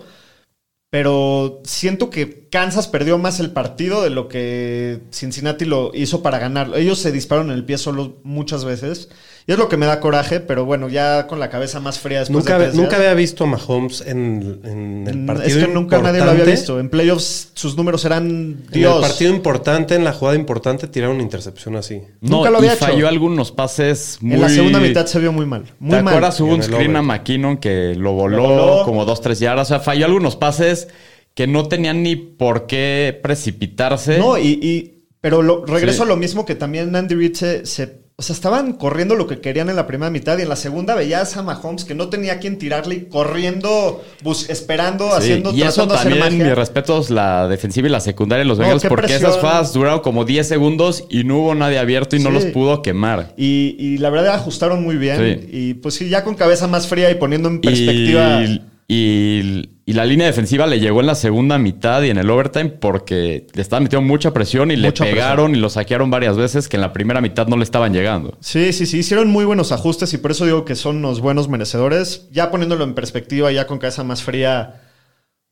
[0.92, 6.40] Pero siento que Kansas perdió más el partido de lo que Cincinnati lo hizo para
[6.40, 6.72] ganar.
[6.74, 9.08] Ellos se dispararon en el pie solo muchas veces.
[9.50, 12.20] Y es lo que me da coraje, pero bueno, ya con la cabeza más fría
[12.20, 13.00] después Nunca, de había- tres nunca días.
[13.00, 16.44] había visto a Mahomes en, en el Mm, partido Es que nunca nadie lo había
[16.44, 16.78] visto.
[16.78, 18.94] En playoffs sus números eran En Dios.
[18.94, 22.00] el partido importante, en la jugada importante, tirar una intercepción así.
[22.20, 22.84] Nunca No, lo había y hecho.
[22.86, 24.36] falló algunos pases muy...
[24.36, 25.64] En la segunda mitad se vio muy mal.
[25.80, 26.14] Muy ¿Te mal.
[26.14, 26.40] acuerdas?
[26.40, 27.02] Hubo un en screen a.
[27.02, 28.84] McKinnon que lo voló, Lo voló.
[28.84, 29.66] como dos, tres yardas.
[29.66, 30.86] O sea, falló algunos pases
[31.34, 34.16] que no tenían ni por qué precipitarse.
[34.20, 36.02] No, y, y- pero lo- regreso Sí.
[36.04, 39.40] a lo mismo que también Andy Reid se, se- O sea, estaban corriendo lo que
[39.40, 42.38] querían en la primera mitad y en la segunda veías a Mahomes que no tenía
[42.38, 47.88] quien tirarle y corriendo, bus- esperando, Sí, haciendo, y eso también, mis respetos, la defensiva
[47.88, 49.22] y la secundaria de los Bengals, porque presión.
[49.30, 52.82] esas jugadas duraron como 10 segundos y no hubo nadie abierto y no los pudo
[52.82, 53.32] quemar.
[53.38, 55.16] Y, y la verdad ajustaron muy bien.
[55.40, 55.48] Sí.
[55.50, 58.42] Y pues sí, ya con cabeza más fría y poniendo en perspectiva.
[58.42, 58.62] Y,
[58.94, 62.70] y- y la línea defensiva le llegó en la segunda mitad y en el overtime
[62.70, 66.76] porque le estaban metiendo mucha presión y le pegaron y lo saquearon varias veces que
[66.76, 68.36] en la primera mitad no le estaban llegando.
[68.40, 71.48] Sí, sí, sí, hicieron muy buenos ajustes y por eso digo que son unos buenos
[71.48, 72.28] merecedores.
[72.30, 74.80] Ya poniéndolo en perspectiva, ya con cabeza más fría,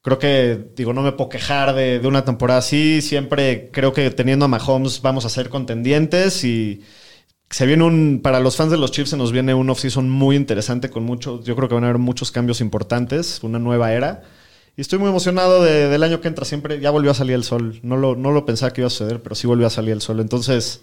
[0.03, 3.03] creo que, digo, no me puedo quejar de, de una temporada así.
[3.03, 6.83] Siempre creo que teniendo a Mahomes vamos a ser contendientes y
[7.51, 10.37] se viene un, para los fans de los Chiefs se nos viene un offseason muy
[10.37, 14.23] interesante con muchos, yo creo que van a haber muchos cambios importantes, una nueva era.
[14.77, 16.45] Y estoy muy emocionado de- del año que entra.
[16.45, 17.81] Siempre ya volvió a salir el sol.
[17.83, 20.01] No lo, no lo pensaba que iba a suceder, pero sí volvió a salir el
[20.01, 20.21] sol.
[20.21, 20.83] Entonces,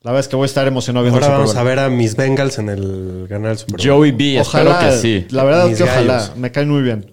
[0.00, 1.60] la verdad es que voy a estar emocionado viendo Ahora el Super vamos Bowl.
[1.60, 3.86] a ver a mis Bengals en el ganar el Super Bowl.
[3.86, 5.26] Joey B, espero que sí.
[5.30, 6.32] La verdad Mis que ojalá.
[6.36, 7.12] Me caen muy bien.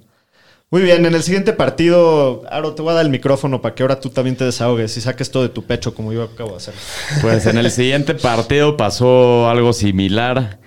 [0.71, 3.84] Muy bien, en el siguiente partido, Aro, te voy a dar el micrófono para que
[3.84, 6.57] ahora tú también te desahogues y saques todo de tu pecho como yo acabo de
[6.57, 6.73] hacer.
[7.21, 10.60] Pues en el siguiente partido pasó algo similar.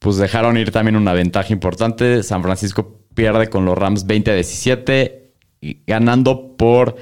[0.00, 2.24] Pues dejaron ir también una ventaja importante.
[2.24, 5.22] San Francisco pierde con los Rams 20-17,
[5.62, 6.96] y ganando por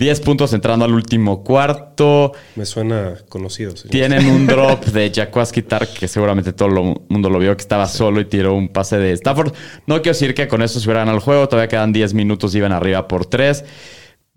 [0.00, 2.32] 10 puntos entrando al último cuarto.
[2.56, 3.76] Me suena conocido.
[3.76, 3.86] sí.
[3.88, 7.86] Tienen un drop de Jaquaski Tark que seguramente todo el mundo lo vio que estaba
[7.86, 9.52] solo y tiró un pase de Stafford.
[9.86, 11.46] No quiero decir que con eso se hubieran al juego.
[11.48, 13.62] Todavía quedan 10 minutos y iban arriba por 3.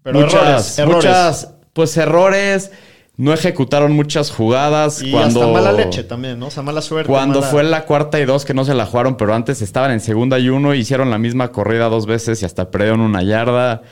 [0.04, 0.95] Pero muchas, errores, errores.
[0.97, 2.71] muchas, pues errores.
[3.15, 5.02] No ejecutaron muchas jugadas.
[5.02, 6.47] Y cuando, hasta mala leche también, ¿no?
[6.47, 7.10] O sea, mala suerte.
[7.10, 9.91] Cuando mala- fue la cuarta y dos que no se la jugaron, pero antes estaban
[9.91, 13.84] en segunda y uno, hicieron la misma corrida dos veces y hasta perdieron una yarda.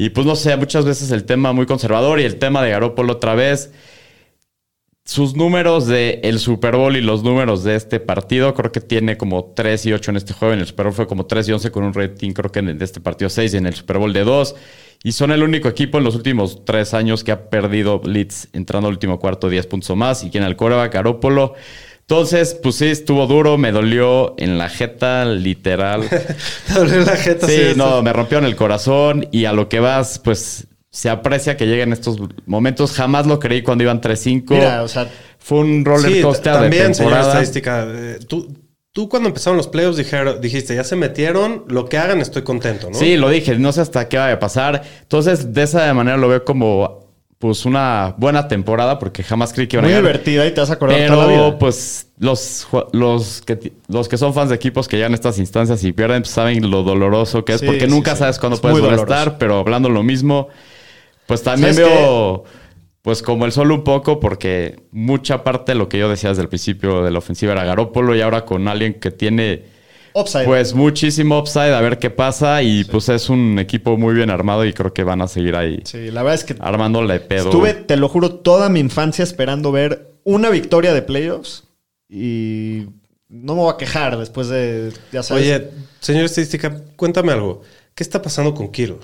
[0.00, 3.12] Y pues no sé, muchas veces el tema muy conservador y el tema de Garópolo
[3.12, 3.70] otra vez.
[5.04, 9.18] Sus números de el Super Bowl y los números de este partido, creo que tiene
[9.18, 10.54] como 3 y 8 en este juego.
[10.54, 12.78] En el Super Bowl fue como 3 y 11 con un rating, creo que en
[12.78, 14.56] de este partido 6 y en el Super Bowl de 2.
[15.04, 18.88] Y son el único equipo en los últimos 3 años que ha perdido Leeds entrando
[18.88, 20.24] al último cuarto 10 puntos o más.
[20.24, 21.52] Y quien al coreback, Garópolo.
[22.10, 26.08] Entonces, pues sí, estuvo duro, me dolió en la jeta, literal.
[26.66, 27.46] Te dolió la jeta.
[27.46, 31.56] Sí, esto- no, me rompieron el corazón y a lo que vas, pues se aprecia
[31.56, 32.90] que lleguen estos momentos.
[32.94, 34.44] Jamás lo creí cuando iban 3-5.
[34.50, 37.28] Mira, o sea, Fue un roller Sí, coaster de también, señor temporada.
[37.28, 37.86] estadística.
[37.88, 38.56] eh, Tú,
[38.90, 42.88] tú cuando empezaron los playoffs dijeron, dijiste, ya se metieron, lo que hagan estoy contento,
[42.90, 42.98] ¿no?
[42.98, 44.82] Sí, lo dije, no sé hasta qué vaya a pasar.
[45.02, 47.09] Entonces, de esa manera lo veo como
[47.40, 50.02] pues una buena temporada porque jamás creí que iban muy a llegar.
[50.02, 51.58] divertida y te vas a acordar toda la Pero vida.
[51.58, 55.82] pues los, los, que, los que son fans de equipos que llegan a estas instancias
[55.84, 58.16] y pierden, pues saben lo doloroso que es, Sí, porque sí, nunca sí.
[58.16, 60.48] sabes cuándo Es puedes muy estar, pero hablando lo mismo,
[61.26, 62.44] pues también ¿Sabes veo
[63.02, 66.42] pues como el sol un poco, porque mucha parte de lo que yo decía desde
[66.42, 69.64] el principio de la ofensiva era Garópolo y ahora con alguien que tiene
[70.14, 70.44] Upside.
[70.44, 72.62] Pues muchísimo upside, a ver qué pasa.
[72.62, 75.80] Y pues es un equipo muy bien armado y creo que van a seguir ahí
[75.84, 77.44] Sí, la verdad es que armándole pedo.
[77.50, 81.64] estuve, te lo juro, toda mi infancia esperando ver una victoria de playoffs
[82.08, 82.86] y
[83.28, 85.44] no me voy a quejar después de, ya sabes.
[85.44, 85.70] Oye,
[86.00, 87.62] señor estadística, cuéntame algo.
[87.94, 88.98] ¿Qué está pasando con Kittle?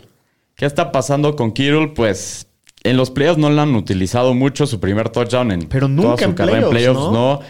[0.56, 1.88] ¿Qué está pasando con Kittle?
[1.88, 2.46] Pues
[2.82, 6.24] en los playoffs no lo han utilizado mucho, su primer touchdown en Pero toda nunca
[6.24, 7.32] su en carrera playoffs, en playoffs, ¿no?
[7.34, 7.40] ¿no?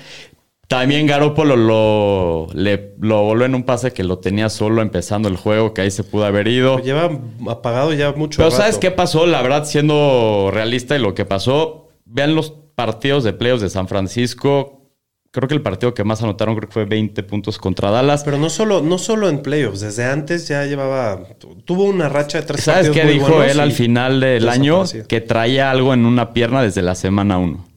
[0.68, 5.36] También Garoppolo lo, le, lo voló en un pase que lo tenía solo empezando el
[5.36, 6.78] juego, que ahí se pudo haber ido.
[6.80, 7.10] Lleva
[7.48, 8.62] apagado ya mucho Pero rato.
[8.62, 9.26] ¿sabes qué pasó?
[9.26, 13.86] La verdad, siendo realista y lo que pasó, vean los partidos de playoffs de San
[13.86, 14.72] Francisco.
[15.30, 18.24] Creo que el partido que más anotaron creo que fue 20 puntos contra Dallas.
[18.24, 21.20] Pero no solo, no solo en playoffs, desde antes ya llevaba.
[21.64, 24.82] Tuvo una racha de tres ¿Sabes partidos qué muy dijo él al final del año?
[25.06, 27.75] Que traía algo en una pierna desde la semana 1.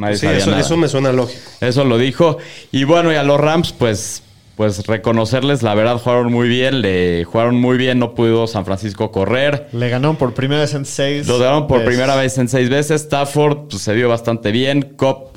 [0.00, 0.62] Nadie Sí, sabía eso, nada.
[0.62, 1.40] eso me suena lógico.
[1.60, 2.38] Eso lo dijo.
[2.72, 4.22] Y bueno, y a los Rams, pues,
[4.56, 6.80] pues reconocerles, la verdad, jugaron muy bien.
[6.80, 7.98] Le jugaron muy bien.
[7.98, 9.68] No pudo San Francisco correr.
[9.72, 11.26] Le ganaron por primera vez en seis.
[11.26, 11.94] Lo ganaron por veces.
[11.94, 13.02] primera vez en seis veces.
[13.02, 14.94] Stafford pues, se vio bastante bien.
[14.96, 15.36] Cop,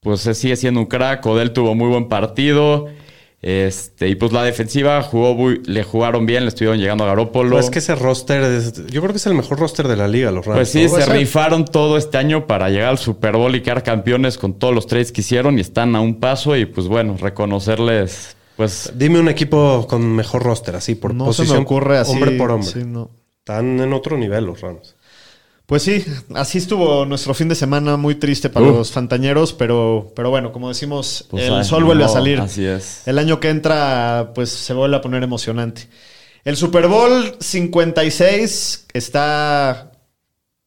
[0.00, 1.24] pues sigue siendo un crack.
[1.26, 2.86] Odell tuvo muy buen partido.
[3.40, 7.50] Este, y pues la defensiva jugó muy- le jugaron bien, le estuvieron llegando a Garópolo.
[7.52, 10.08] Pues es que ese roster, es- yo creo que es el mejor roster de la
[10.08, 10.58] liga, los Rams.
[10.58, 14.38] Pues sí, se rifaron todo este año para llegar al Super Bowl y quedar campeones
[14.38, 18.34] con todos los trades que hicieron y están a un paso y pues bueno, reconocerles
[18.56, 21.46] pues Dime un equipo con mejor roster, así, por No posición.
[21.46, 22.10] se me ocurre así.
[22.12, 22.68] Hombre por hombre.
[22.68, 23.08] sí, no.
[23.38, 24.96] Están en otro nivel los Rams.
[25.68, 26.02] Pues sí,
[26.34, 28.72] así estuvo nuestro fin de semana muy triste para Uh.
[28.78, 32.40] los fantañeros, pero, pero bueno, como decimos, Pues, el ay, sol vuelve a salir.
[32.40, 33.06] así es.
[33.06, 35.86] El año que entra, pues se vuelve a poner emocionante.
[36.44, 39.92] El Super Bowl 56 está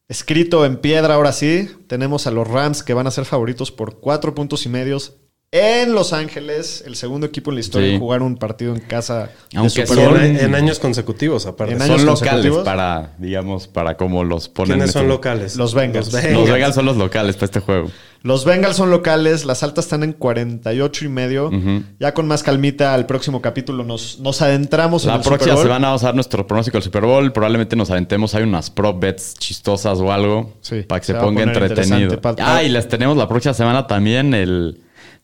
[0.08, 1.68] escrito en piedra ahora sí.
[1.88, 5.14] Tenemos a los Rams que van a ser favoritos por cuatro puntos y medios
[5.54, 7.94] en Los Ángeles, el segundo equipo en la historia Sí.
[7.94, 9.28] en jugar un partido en casa.
[9.50, 11.74] de Aunque son- en, en años consecutivos, aparte.
[11.74, 14.76] En años son locales para digamos para cómo los ponen.
[14.78, 15.56] ¿Quiénes son este- locales?
[15.56, 16.10] Los Bengals.
[16.10, 17.90] Los Bengals son los locales para este juego.
[18.22, 21.48] Los Bengals son locales, las altas están en 48 y medio.
[21.48, 21.82] Ujú.
[22.00, 25.54] Ya con más calmita al próximo capítulo nos, nos adentramos en La el Super próxima
[25.56, 25.64] Bowl.
[25.64, 27.30] semana vamos a dar nuestro pronóstico del Super Bowl.
[27.32, 28.34] Probablemente nos aventemos.
[28.34, 30.54] Hay unas prop bets chistosas o algo.
[30.62, 32.18] Sí, para que se ponga entretenido.
[32.38, 34.80] Ah, y les tenemos la próxima semana también el.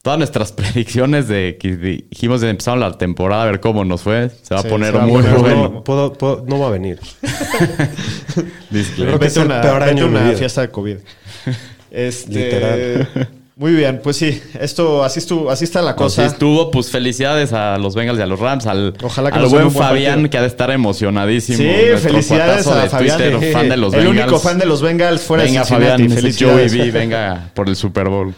[0.09, 4.31] Todas nuestras predicciones de que dijimos de empezar la temporada, a ver cómo nos fue.
[4.41, 5.69] Se va Sí, a poner va muy bueno.
[5.69, 6.99] No, puedo- puedo- no va a venir.
[8.97, 10.97] Creo que es el peor año una fiesta de COVID.
[11.91, 13.29] Este, Literal.
[13.57, 16.27] Muy bien, pues sí, esto así estuvo, así está la Así cosa.
[16.27, 19.71] estuvo, pues felicidades a los Bengals y a los Rams, al, Ojalá que al buen
[19.71, 20.31] Fabián partido.
[20.31, 21.59] que ha de estar emocionadísimo.
[21.59, 21.69] Sí,
[22.01, 23.19] felicidades a de Fabián.
[23.19, 24.23] Twitter, fan de los el Bengals.
[24.23, 26.03] único fan de los Bengals fuera Venga, de Cincinnati.
[26.03, 26.73] Fabián, Felicidades.
[26.73, 28.35] Joey B, venga por el Super Bowl.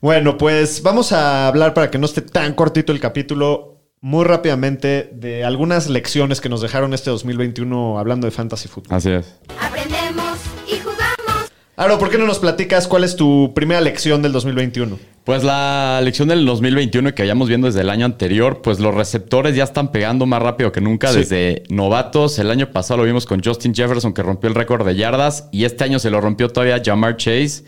[0.00, 5.10] Bueno, pues vamos a hablar para que no esté tan cortito el capítulo muy rápidamente
[5.12, 8.96] de algunas lecciones que nos dejaron este 2021 hablando de fantasy fútbol.
[8.96, 9.34] Así es.
[9.60, 11.52] Aprendemos y jugamos.
[11.76, 14.98] Aro, ¿por qué no nos platicas cuál es tu primera lección del 2021?
[15.24, 19.54] Pues la lección del 2021 que habíamos viendo desde el año anterior, pues los receptores
[19.54, 21.18] ya están pegando más rápido que nunca Sí.
[21.18, 22.38] desde novatos.
[22.38, 25.64] El año pasado lo vimos con Justin Jefferson que rompió el récord de yardas y
[25.66, 27.64] este año se lo rompió todavía Jamar Chase.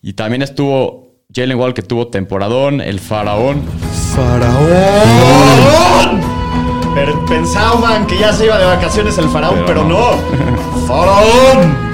[0.00, 3.62] Y también estuvo Jalen Wall que tuvo temporadón, el faraón.
[6.94, 10.86] Pero pensaban que ya se iba de vacaciones el faraón, pero, Pero no.
[10.86, 11.92] ¡Faraón!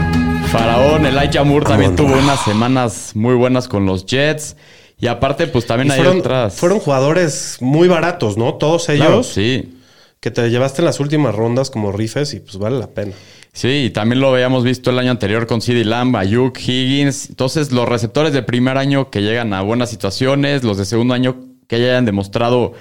[0.51, 4.57] Faraón, Elijah Moore también tuvo unas semanas muy buenas con los Jets.
[5.01, 6.55] Y aparte, pues también Y hay fueron, otras.
[6.55, 8.55] fueron jugadores muy baratos, ¿no?
[8.55, 9.79] Todos ellos Claro, sí.
[10.19, 13.13] que te llevaste en las últimas rondas como rifes y pues vale la pena.
[13.59, 17.29] Sí, también lo habíamos visto el año anterior con CeeDee Lamb, Ayuk, Higgins.
[17.29, 21.41] Entonces, los receptores de primer año que llegan a buenas situaciones, los de segundo año
[21.67, 22.75] que ya hayan demostrado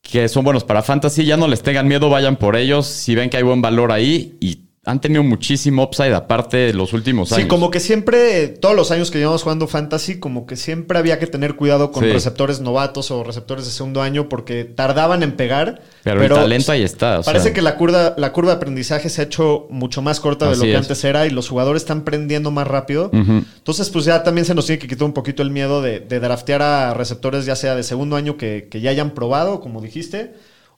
[0.00, 2.88] que son buenos para fantasy, ya no les tengan miedo, vayan por ellos.
[2.88, 6.92] Si ven que hay buen valor ahí y han tenido muchísimo upside aparte de los
[6.92, 7.46] últimos Sí, años.
[7.46, 11.28] como que siempre, todos los años que llevamos jugando fantasy, como que siempre había que
[11.28, 12.10] tener cuidado con Sí.
[12.10, 15.82] receptores novatos o receptores de segundo año porque tardaban en pegar.
[16.02, 17.52] Pero el talento ahí está, o parece sea.
[17.54, 20.62] que la curva, la curva de aprendizaje se ha hecho mucho más corta de lo
[20.62, 20.76] que es.
[20.78, 23.08] antes era y los jugadores están prendiendo más rápido.
[23.12, 26.18] Entonces, pues ya también se nos tiene que quitar un poquito el miedo de, de
[26.18, 30.32] draftear a receptores, ya sea de segundo año que, que ya hayan probado, como dijiste,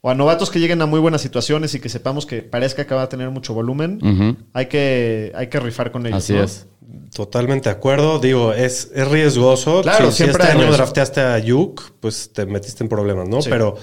[0.04, 2.94] o a novatos que lleguen a muy buenas situaciones y que sepamos que parezca que
[2.94, 4.36] va a tener mucho volumen.
[4.52, 6.18] Hay que, hay que rifar con ellos.
[6.18, 6.42] Así ¿no?
[6.42, 6.66] es.
[7.14, 8.18] Totalmente de acuerdo.
[8.18, 9.80] Digo, es, es riesgoso.
[9.80, 10.76] Claro, si, si siempre este hay año riesgo.
[10.76, 13.40] drafteaste a Yuk, pues te metiste en problemas, ¿no?
[13.40, 13.48] Sí.
[13.48, 13.78] Pero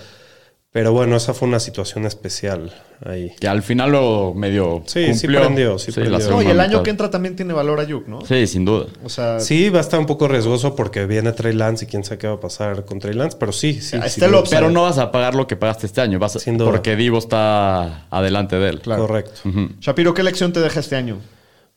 [0.73, 2.71] Pero bueno, esa fue una situación especial
[3.05, 3.33] ahí.
[3.41, 5.39] Que al final lo medio Sí, sí cumplió.
[5.41, 6.17] prendió, sí prendió.
[6.17, 8.25] la No, y el año que entra también tiene valor Ayuk, ¿no?
[8.25, 8.85] Sí, sin duda.
[9.03, 12.05] O sea, Sí, va a estar un poco riesgoso porque viene Trey Lance y quién
[12.05, 13.97] sabe qué va a pasar con Trey Lance, pero sí, sí.
[14.07, 14.59] Sí, lo- upside.
[14.59, 16.19] Pero no vas a pagar lo que pagaste este año.
[16.19, 16.71] Vas a- Sin duda.
[16.71, 18.79] porque Divo está adelante de él.
[18.79, 19.07] Claro.
[19.07, 19.41] Correcto.
[19.81, 21.17] Shapiro, ¿qué lección te deja este año?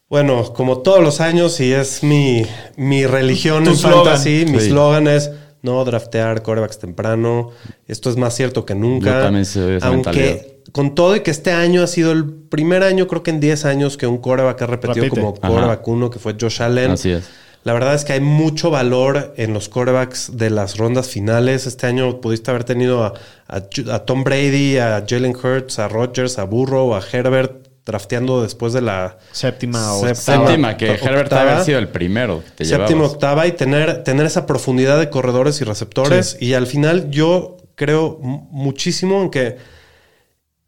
[0.08, 4.04] Bueno, como todos los años, y es mi, mi religión Tu en slogan.
[4.04, 4.68] fantasy, mi Sí.
[4.68, 5.32] slogan es
[5.64, 7.50] no draftear corebacks temprano.
[7.88, 9.16] Esto es más cierto que nunca.
[9.16, 10.28] Yo también soy esa mentalidad.
[10.28, 13.40] Aunque con todo y que este año ha sido el primer año, creo que en
[13.40, 15.20] 10 años, que un coreback ha repetido Repite.
[15.20, 16.92] como coreback uno, que fue Josh Allen.
[16.92, 17.28] Así es.
[17.64, 21.66] La verdad es que hay mucho valor en los corebacks de las rondas finales.
[21.66, 23.14] Este año pudiste haber tenido a,
[23.48, 23.56] a
[23.90, 28.80] a Tom Brady, a Jalen Hurts, a Rodgers, a Burrow, a Herbert drafteando después de
[28.80, 30.46] la Séptima o Séptima.
[30.46, 31.10] Séptima, que octava.
[31.10, 33.12] Herbert haber sido el primero que te séptima, llevabas.
[33.12, 36.36] octava y tener, tener esa profundidad de corredores y receptores.
[36.40, 39.56] Y al final yo creo mu- muchísimo en que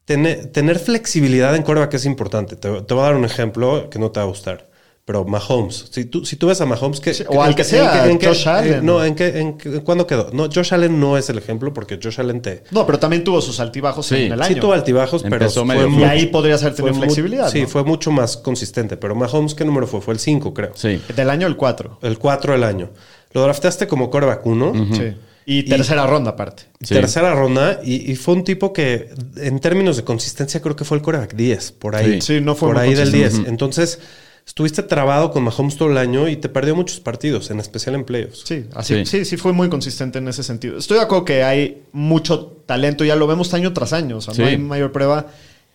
[0.05, 2.57] tener, tener flexibilidad en coreback es importante.
[2.57, 4.69] Te, te voy a dar un ejemplo que no te va a gustar.
[5.07, 8.09] Pero Mahomes, si tú, si tú ves a Mahomes, que, Sí, o al que sea,
[8.21, 8.85] Josh Allen.
[8.85, 10.31] no, ¿en qué, en ¿cuándo quedó?
[10.33, 12.65] No, Josh Allen no es el ejemplo porque Josh Allen te...
[12.73, 14.61] No, pero también tuvo sus altibajos Sí, en el Sí año.
[14.63, 17.49] tuvo altibajos, Empezó pero fue y ahí podrías haber tenido flexibilidad.
[17.53, 17.69] Sí, ¿no?
[17.69, 18.97] fue mucho más consistente.
[18.97, 20.01] Pero Mahomes, ¿qué número fue?
[20.01, 20.73] Fue el 5, creo.
[20.75, 21.01] Sí.
[21.15, 22.01] Del año el 4.
[22.03, 22.91] El 4 del año.
[23.33, 24.73] Lo drafteaste como coreback 1.
[24.93, 25.15] Sí.
[25.49, 26.65] Y tercera ronda aparte.
[26.83, 26.95] Sí.
[26.95, 27.79] Tercera ronda.
[27.85, 31.35] Y, y fue un tipo que, en términos de consistencia, creo que fue el coreback
[31.37, 31.71] 10.
[31.79, 32.21] Por ahí.
[32.21, 32.39] Sí.
[32.39, 33.37] Sí, no fue Por muy ahí del consistente.
[33.39, 33.49] 10.
[33.51, 34.01] Entonces,
[34.47, 38.05] estuviste trabado con Mahomes todo el año y te perdió muchos partidos, en especial en
[38.05, 38.43] playoffs.
[38.45, 39.07] Sí, así, sí.
[39.07, 39.25] Sí.
[39.25, 40.79] sí, fue muy consistente en ese sentido.
[40.79, 44.35] Estoy de acuerdo que hay mucho talento, ya lo vemos año tras año, o sea,
[44.35, 44.43] Sí.
[44.43, 45.27] no hay mayor prueba.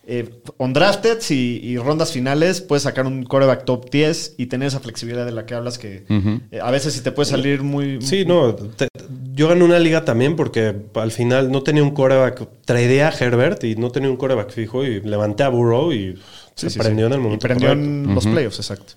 [0.04, 4.66] Eh, on drafted y, y rondas finales puedes sacar un coreback top 10 y tener
[4.66, 6.02] esa flexibilidad de la que hablas que
[6.50, 8.02] eh, a veces sí te puede salir muy...
[8.02, 8.52] Sí, no.
[8.52, 8.88] te-
[9.32, 12.48] yo gané una liga también porque al final no tenía un coreback.
[12.64, 16.18] Tradeé a Herbert y no tenía un coreback fijo y levanté a Burrow y
[16.54, 17.12] Sí, se sí, prendió sí.
[17.12, 17.42] en el Y momento.
[17.46, 17.88] prendió correcto.
[17.90, 18.92] en los playoffs, exacto.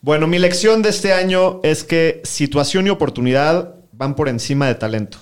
[0.00, 4.74] Bueno, mi lección de este año es que situación y oportunidad van por encima de
[4.74, 5.18] talento.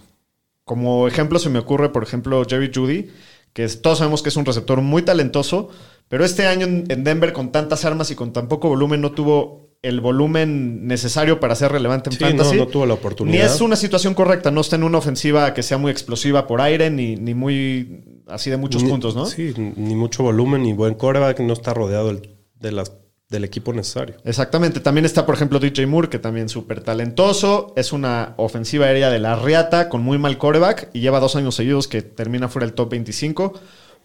[0.65, 3.11] Como ejemplo se me ocurre, por ejemplo, Jerry Judy,
[3.53, 5.69] que es- todos sabemos que es un receptor muy talentoso,
[6.09, 9.11] pero este año en, en Denver con tantas armas y con tan poco volumen no
[9.13, 12.57] tuvo el volumen necesario para ser relevante en Sí, fantasy.
[12.57, 13.39] no, no tuvo la oportunidad.
[13.39, 16.61] Ni es una situación correcta, no está en una ofensiva que sea muy explosiva por
[16.61, 19.27] aire, ni, ni muy así de muchos Ni- puntos, ¿no?
[19.27, 22.93] Sí, ni mucho volumen, ni buen coreback, no está rodeado del, de las,
[23.29, 24.17] del equipo necesario.
[24.25, 24.81] Exactamente.
[24.81, 27.73] También está, por ejemplo, DJ Moore, que también súper talentoso.
[27.77, 31.55] Es una ofensiva aérea de la Riata con muy mal coreback y lleva dos años
[31.55, 33.53] seguidos que termina fuera del top 25.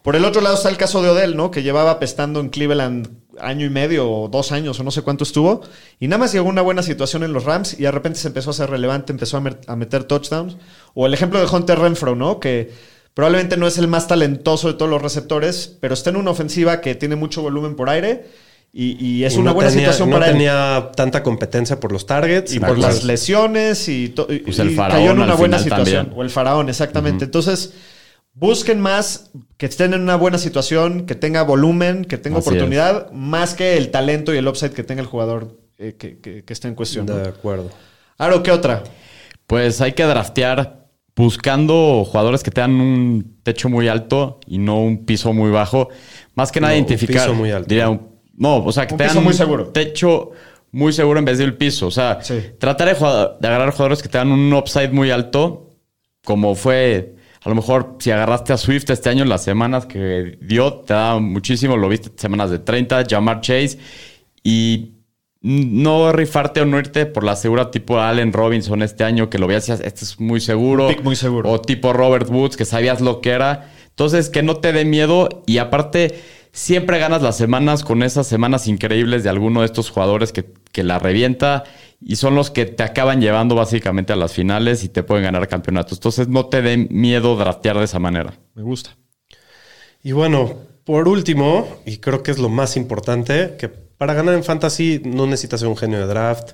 [0.02, 1.50] Por el otro lado está el caso de Odell, ¿no?
[1.50, 3.08] Que llevaba pestando en Cleveland
[3.40, 5.62] año y medio o dos años o no sé cuánto estuvo.
[5.98, 8.50] Y nada más llegó una buena situación en los Rams y de repente se empezó
[8.50, 10.56] a ser relevante, empezó a meter touchdowns.
[10.94, 12.38] O el ejemplo de Hunter Renfro, ¿no?
[12.38, 12.72] Que
[13.16, 16.82] probablemente no es el más talentoso de todos los receptores, pero está en una ofensiva
[16.82, 18.26] que tiene mucho volumen por aire.
[18.74, 20.32] Y, y es Y una no buena tenía- situación no para él.
[20.34, 22.52] tenía tanta competencia por los targets.
[22.52, 25.58] Y por las- lesiones y, to- y- Pues el y faraón cayó en una buena
[25.58, 25.96] situación.
[26.04, 26.18] también.
[26.18, 27.24] O el faraón, exactamente.
[27.24, 27.72] Entonces,
[28.34, 33.10] busquen más que estén en una buena situación, que tenga volumen, que tenga Así oportunidad,
[33.12, 36.52] más que el talento y el upside que tenga el jugador eh, que, que- que
[36.52, 37.06] esté en cuestión.
[37.06, 37.16] ¿no?
[37.16, 37.70] De acuerdo.
[38.18, 38.82] Aro, ¿qué otra?
[39.46, 40.85] Pues hay que draftear
[41.16, 45.88] buscando jugadores que tengan un techo muy alto y no un piso muy bajo.
[46.34, 47.22] Más que nada No, un identificar.
[47.26, 47.68] piso muy alto.
[47.68, 49.68] diría un- no, o sea, que Un tengan piso muy seguro.
[49.68, 50.30] techo
[50.72, 51.86] muy seguro en vez del piso.
[51.86, 52.38] O sea, Sí.
[52.58, 55.70] tratar de, jugar- de agarrar jugadores que tengan un upside muy alto,
[56.24, 57.14] como fue.
[57.42, 61.18] A lo mejor si agarraste a Swift este año, las semanas que dio, te da
[61.18, 61.76] muchísimo.
[61.78, 63.78] Lo viste semanas de 30, Jamar Chase.
[64.42, 64.95] Y
[65.46, 69.46] no rifarte o no irte por la segura tipo Allen Robinson este año que lo
[69.46, 70.88] veías este es muy seguro.
[70.88, 71.48] Pick muy seguro.
[71.52, 73.70] O tipo Robert Woods que sabías lo que era.
[73.90, 78.66] Entonces, que no te dé miedo y aparte siempre ganas las semanas con esas semanas
[78.66, 81.62] increíbles de alguno de estos jugadores que, que la revienta
[82.00, 85.46] y son los que te acaban llevando básicamente a las finales y te pueden ganar
[85.46, 85.98] campeonatos.
[85.98, 88.34] Entonces, no te dé miedo draftear de esa manera.
[88.54, 88.96] Me gusta.
[90.02, 94.44] Y bueno, por último, y creo que es lo más importante, que para ganar en
[94.44, 96.52] fantasy no necesitas ser un genio de draft,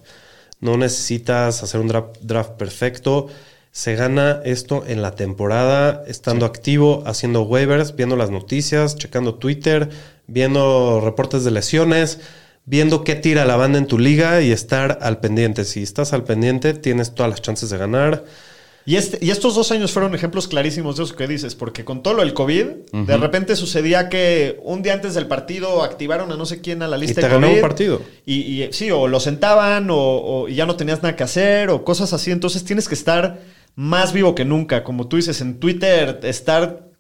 [0.61, 3.29] no necesitas hacer un draft, draft perfecto.
[3.73, 9.89] Se gana esto en la temporada, estando activo, haciendo waivers, viendo las noticias, checando Twitter,
[10.27, 12.21] viendo reportes de lesiones,
[12.65, 15.65] viendo qué tira la banda en tu liga y estar al pendiente.
[15.65, 18.25] Si estás al pendiente, tienes todas las chances de ganar.
[18.85, 22.03] Y, este, y estos dos años fueron ejemplos clarísimos de eso que dices, porque con
[22.03, 26.37] todo lo del COVID, de repente sucedía que un día antes del partido activaron a
[26.37, 28.03] no sé quién a la lista te de ganó un partido.
[28.27, 31.71] Y, y, sí, o lo sentaban, o, o- y ya no tenías nada que hacer,
[31.71, 32.31] o cosas así.
[32.33, 33.41] Entonces tienes que estar
[33.77, 34.83] más vivo que nunca.
[34.85, 36.92] Como tú dices, en Twitter, estar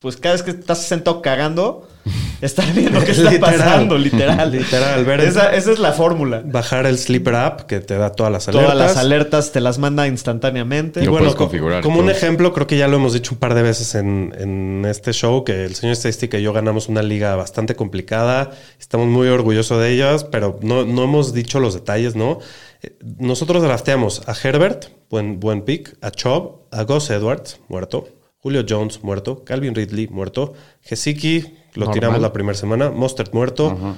[0.00, 1.88] pues cada vez que estás sentado cagando,
[2.40, 3.56] estar viendo qué está Literal.
[3.58, 4.52] pasando, literal.
[4.52, 6.40] Literal, ver- esa, esa es la fórmula.
[6.44, 8.72] Bajar el Sleeper App que te da todas las alertas.
[8.72, 11.02] Todas las alertas te las manda instantáneamente.
[11.02, 13.54] Y Lo bueno, configurar, como un ejemplo, creo que ya lo hemos dicho un par
[13.54, 17.34] de veces en, en este show, que el señor Estadística y yo ganamos una liga
[17.34, 18.52] bastante complicada.
[18.78, 22.38] Estamos muy orgullosos de ellas, pero no, no hemos dicho los detalles, ¿no?
[22.82, 28.08] Eh, Nosotros drafteamos a Herbert, buen, buen pick, a Chubb, a Gus Edwards, muerto,
[28.38, 31.40] Julio Jones, muerto, Calvin Ridley, muerto, Gesicki,
[31.74, 31.94] lo Normal.
[31.94, 33.96] tiramos la primera semana, Mostert, muerto,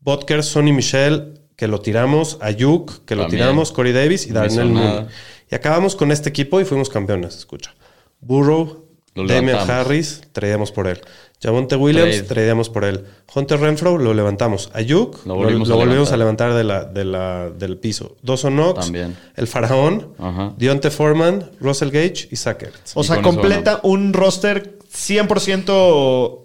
[0.00, 3.42] Botker, Sonny Michel, que lo tiramos, Ayuk, que lo También.
[3.42, 4.74] tiramos, Corey Davis y No hizo Darnell.
[4.74, 5.06] Mooney.
[5.50, 7.74] Y acabamos con este equipo y fuimos campeones, escucha.
[8.20, 8.83] Burrow,
[9.14, 9.70] Lo Damian.
[9.70, 11.00] Harris, traíamos por él.
[11.42, 12.22] Javonte Williams, Trade.
[12.28, 13.04] traíamos por él.
[13.34, 14.70] Hunter Renfro, lo levantamos.
[14.72, 16.48] Ayuk, Lo volvimos lo a volvimos a levantar.
[16.50, 18.16] levantar de la, de la- del piso.
[18.22, 19.16] Dawson Knox, También.
[19.36, 20.54] el Faraón, Ajá.
[20.56, 22.92] Dionte Foreman, Russell Gage y Zach Ertz.
[22.96, 26.40] O Y sea, eso completa un roster 100%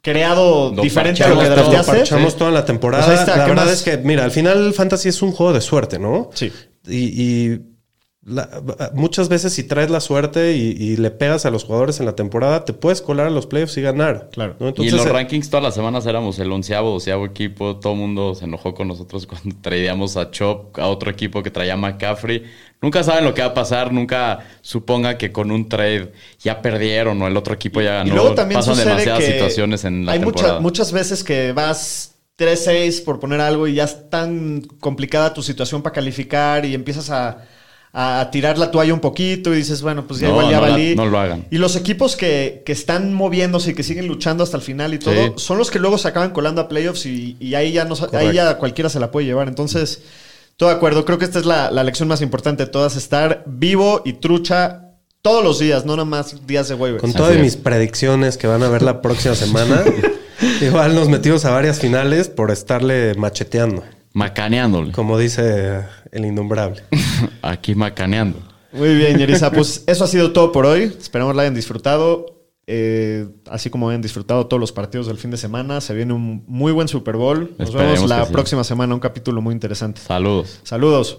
[0.00, 1.92] creado Lo diferente a lo que drafteaste.
[1.92, 3.06] parchamos toda la temporada.
[3.06, 3.72] Pues la ¿qué verdad más?
[3.74, 6.30] es que, mira, al final el fantasy es un juego de suerte, ¿no?
[6.34, 6.52] Sí.
[6.88, 6.96] Y,
[7.52, 7.60] y
[8.24, 8.62] la-
[8.94, 12.14] muchas veces si traes la suerte y, y le pegas a los jugadores en la
[12.14, 14.28] temporada, te puedes colar a los playoffs y ganar.
[14.32, 14.54] Claro.
[14.60, 14.72] ¿no?
[14.76, 17.76] y en los eh, rankings todas las semanas éramos el onceavo, doceavo equipo.
[17.76, 21.50] Todo el mundo se enojó con nosotros cuando traíamos a Chop, a otro equipo que
[21.50, 22.44] traía a McCaffrey.
[22.80, 23.92] Nunca saben lo que va a pasar.
[23.92, 28.08] Nunca suponga que con un trade ya perdieron o el otro equipo ya ganó.
[28.10, 30.60] Y luego también Pasan sucede demasiadas que situaciones en la hay temporada.
[30.60, 35.42] muchas muchas veces que vas 3-6 por poner algo y ya es tan complicada tu
[35.42, 37.44] situación para calificar y empiezas a,
[37.94, 40.66] a tirar la toalla un poquito y dices, bueno, pues ya No, igual ya no
[40.66, 40.96] la- valí.
[40.96, 41.46] no lo hagan.
[41.50, 44.98] Y los equipos que, que están moviéndose y que siguen luchando hasta el final y
[44.98, 45.32] todo, Sí.
[45.36, 48.32] son los que luego se acaban colando a playoffs y, y ahí ya no ahí
[48.32, 49.46] ya cualquiera se la puede llevar.
[49.48, 50.00] Entonces,
[50.56, 51.04] todo de acuerdo.
[51.04, 54.88] Creo que esta es la, la lección más importante de todas, estar vivo y trucha
[55.20, 57.00] todos los días, no nada más días de waivers.
[57.02, 59.82] con todas mis predicciones que van a ver la próxima semana,
[60.62, 63.84] igual nos metimos a varias finales por estarle macheteando,
[64.14, 64.92] Macaneándole.
[64.92, 66.82] como dice el innombrable.
[67.42, 68.38] Aquí macaneando.
[68.72, 69.50] Muy bien, Yerisa.
[69.50, 70.84] Pues eso ha sido todo por hoy.
[70.84, 72.26] Esperamos la hayan disfrutado.
[72.66, 75.80] Eh, así como hayan disfrutado todos los partidos del fin de semana.
[75.80, 77.50] Se viene un muy buen Super Bowl.
[77.58, 78.32] Nos Esperemos vemos la sí.
[78.32, 78.94] próxima semana.
[78.94, 80.00] Un capítulo muy interesante.
[80.00, 80.60] Saludos.
[80.62, 81.18] Saludos.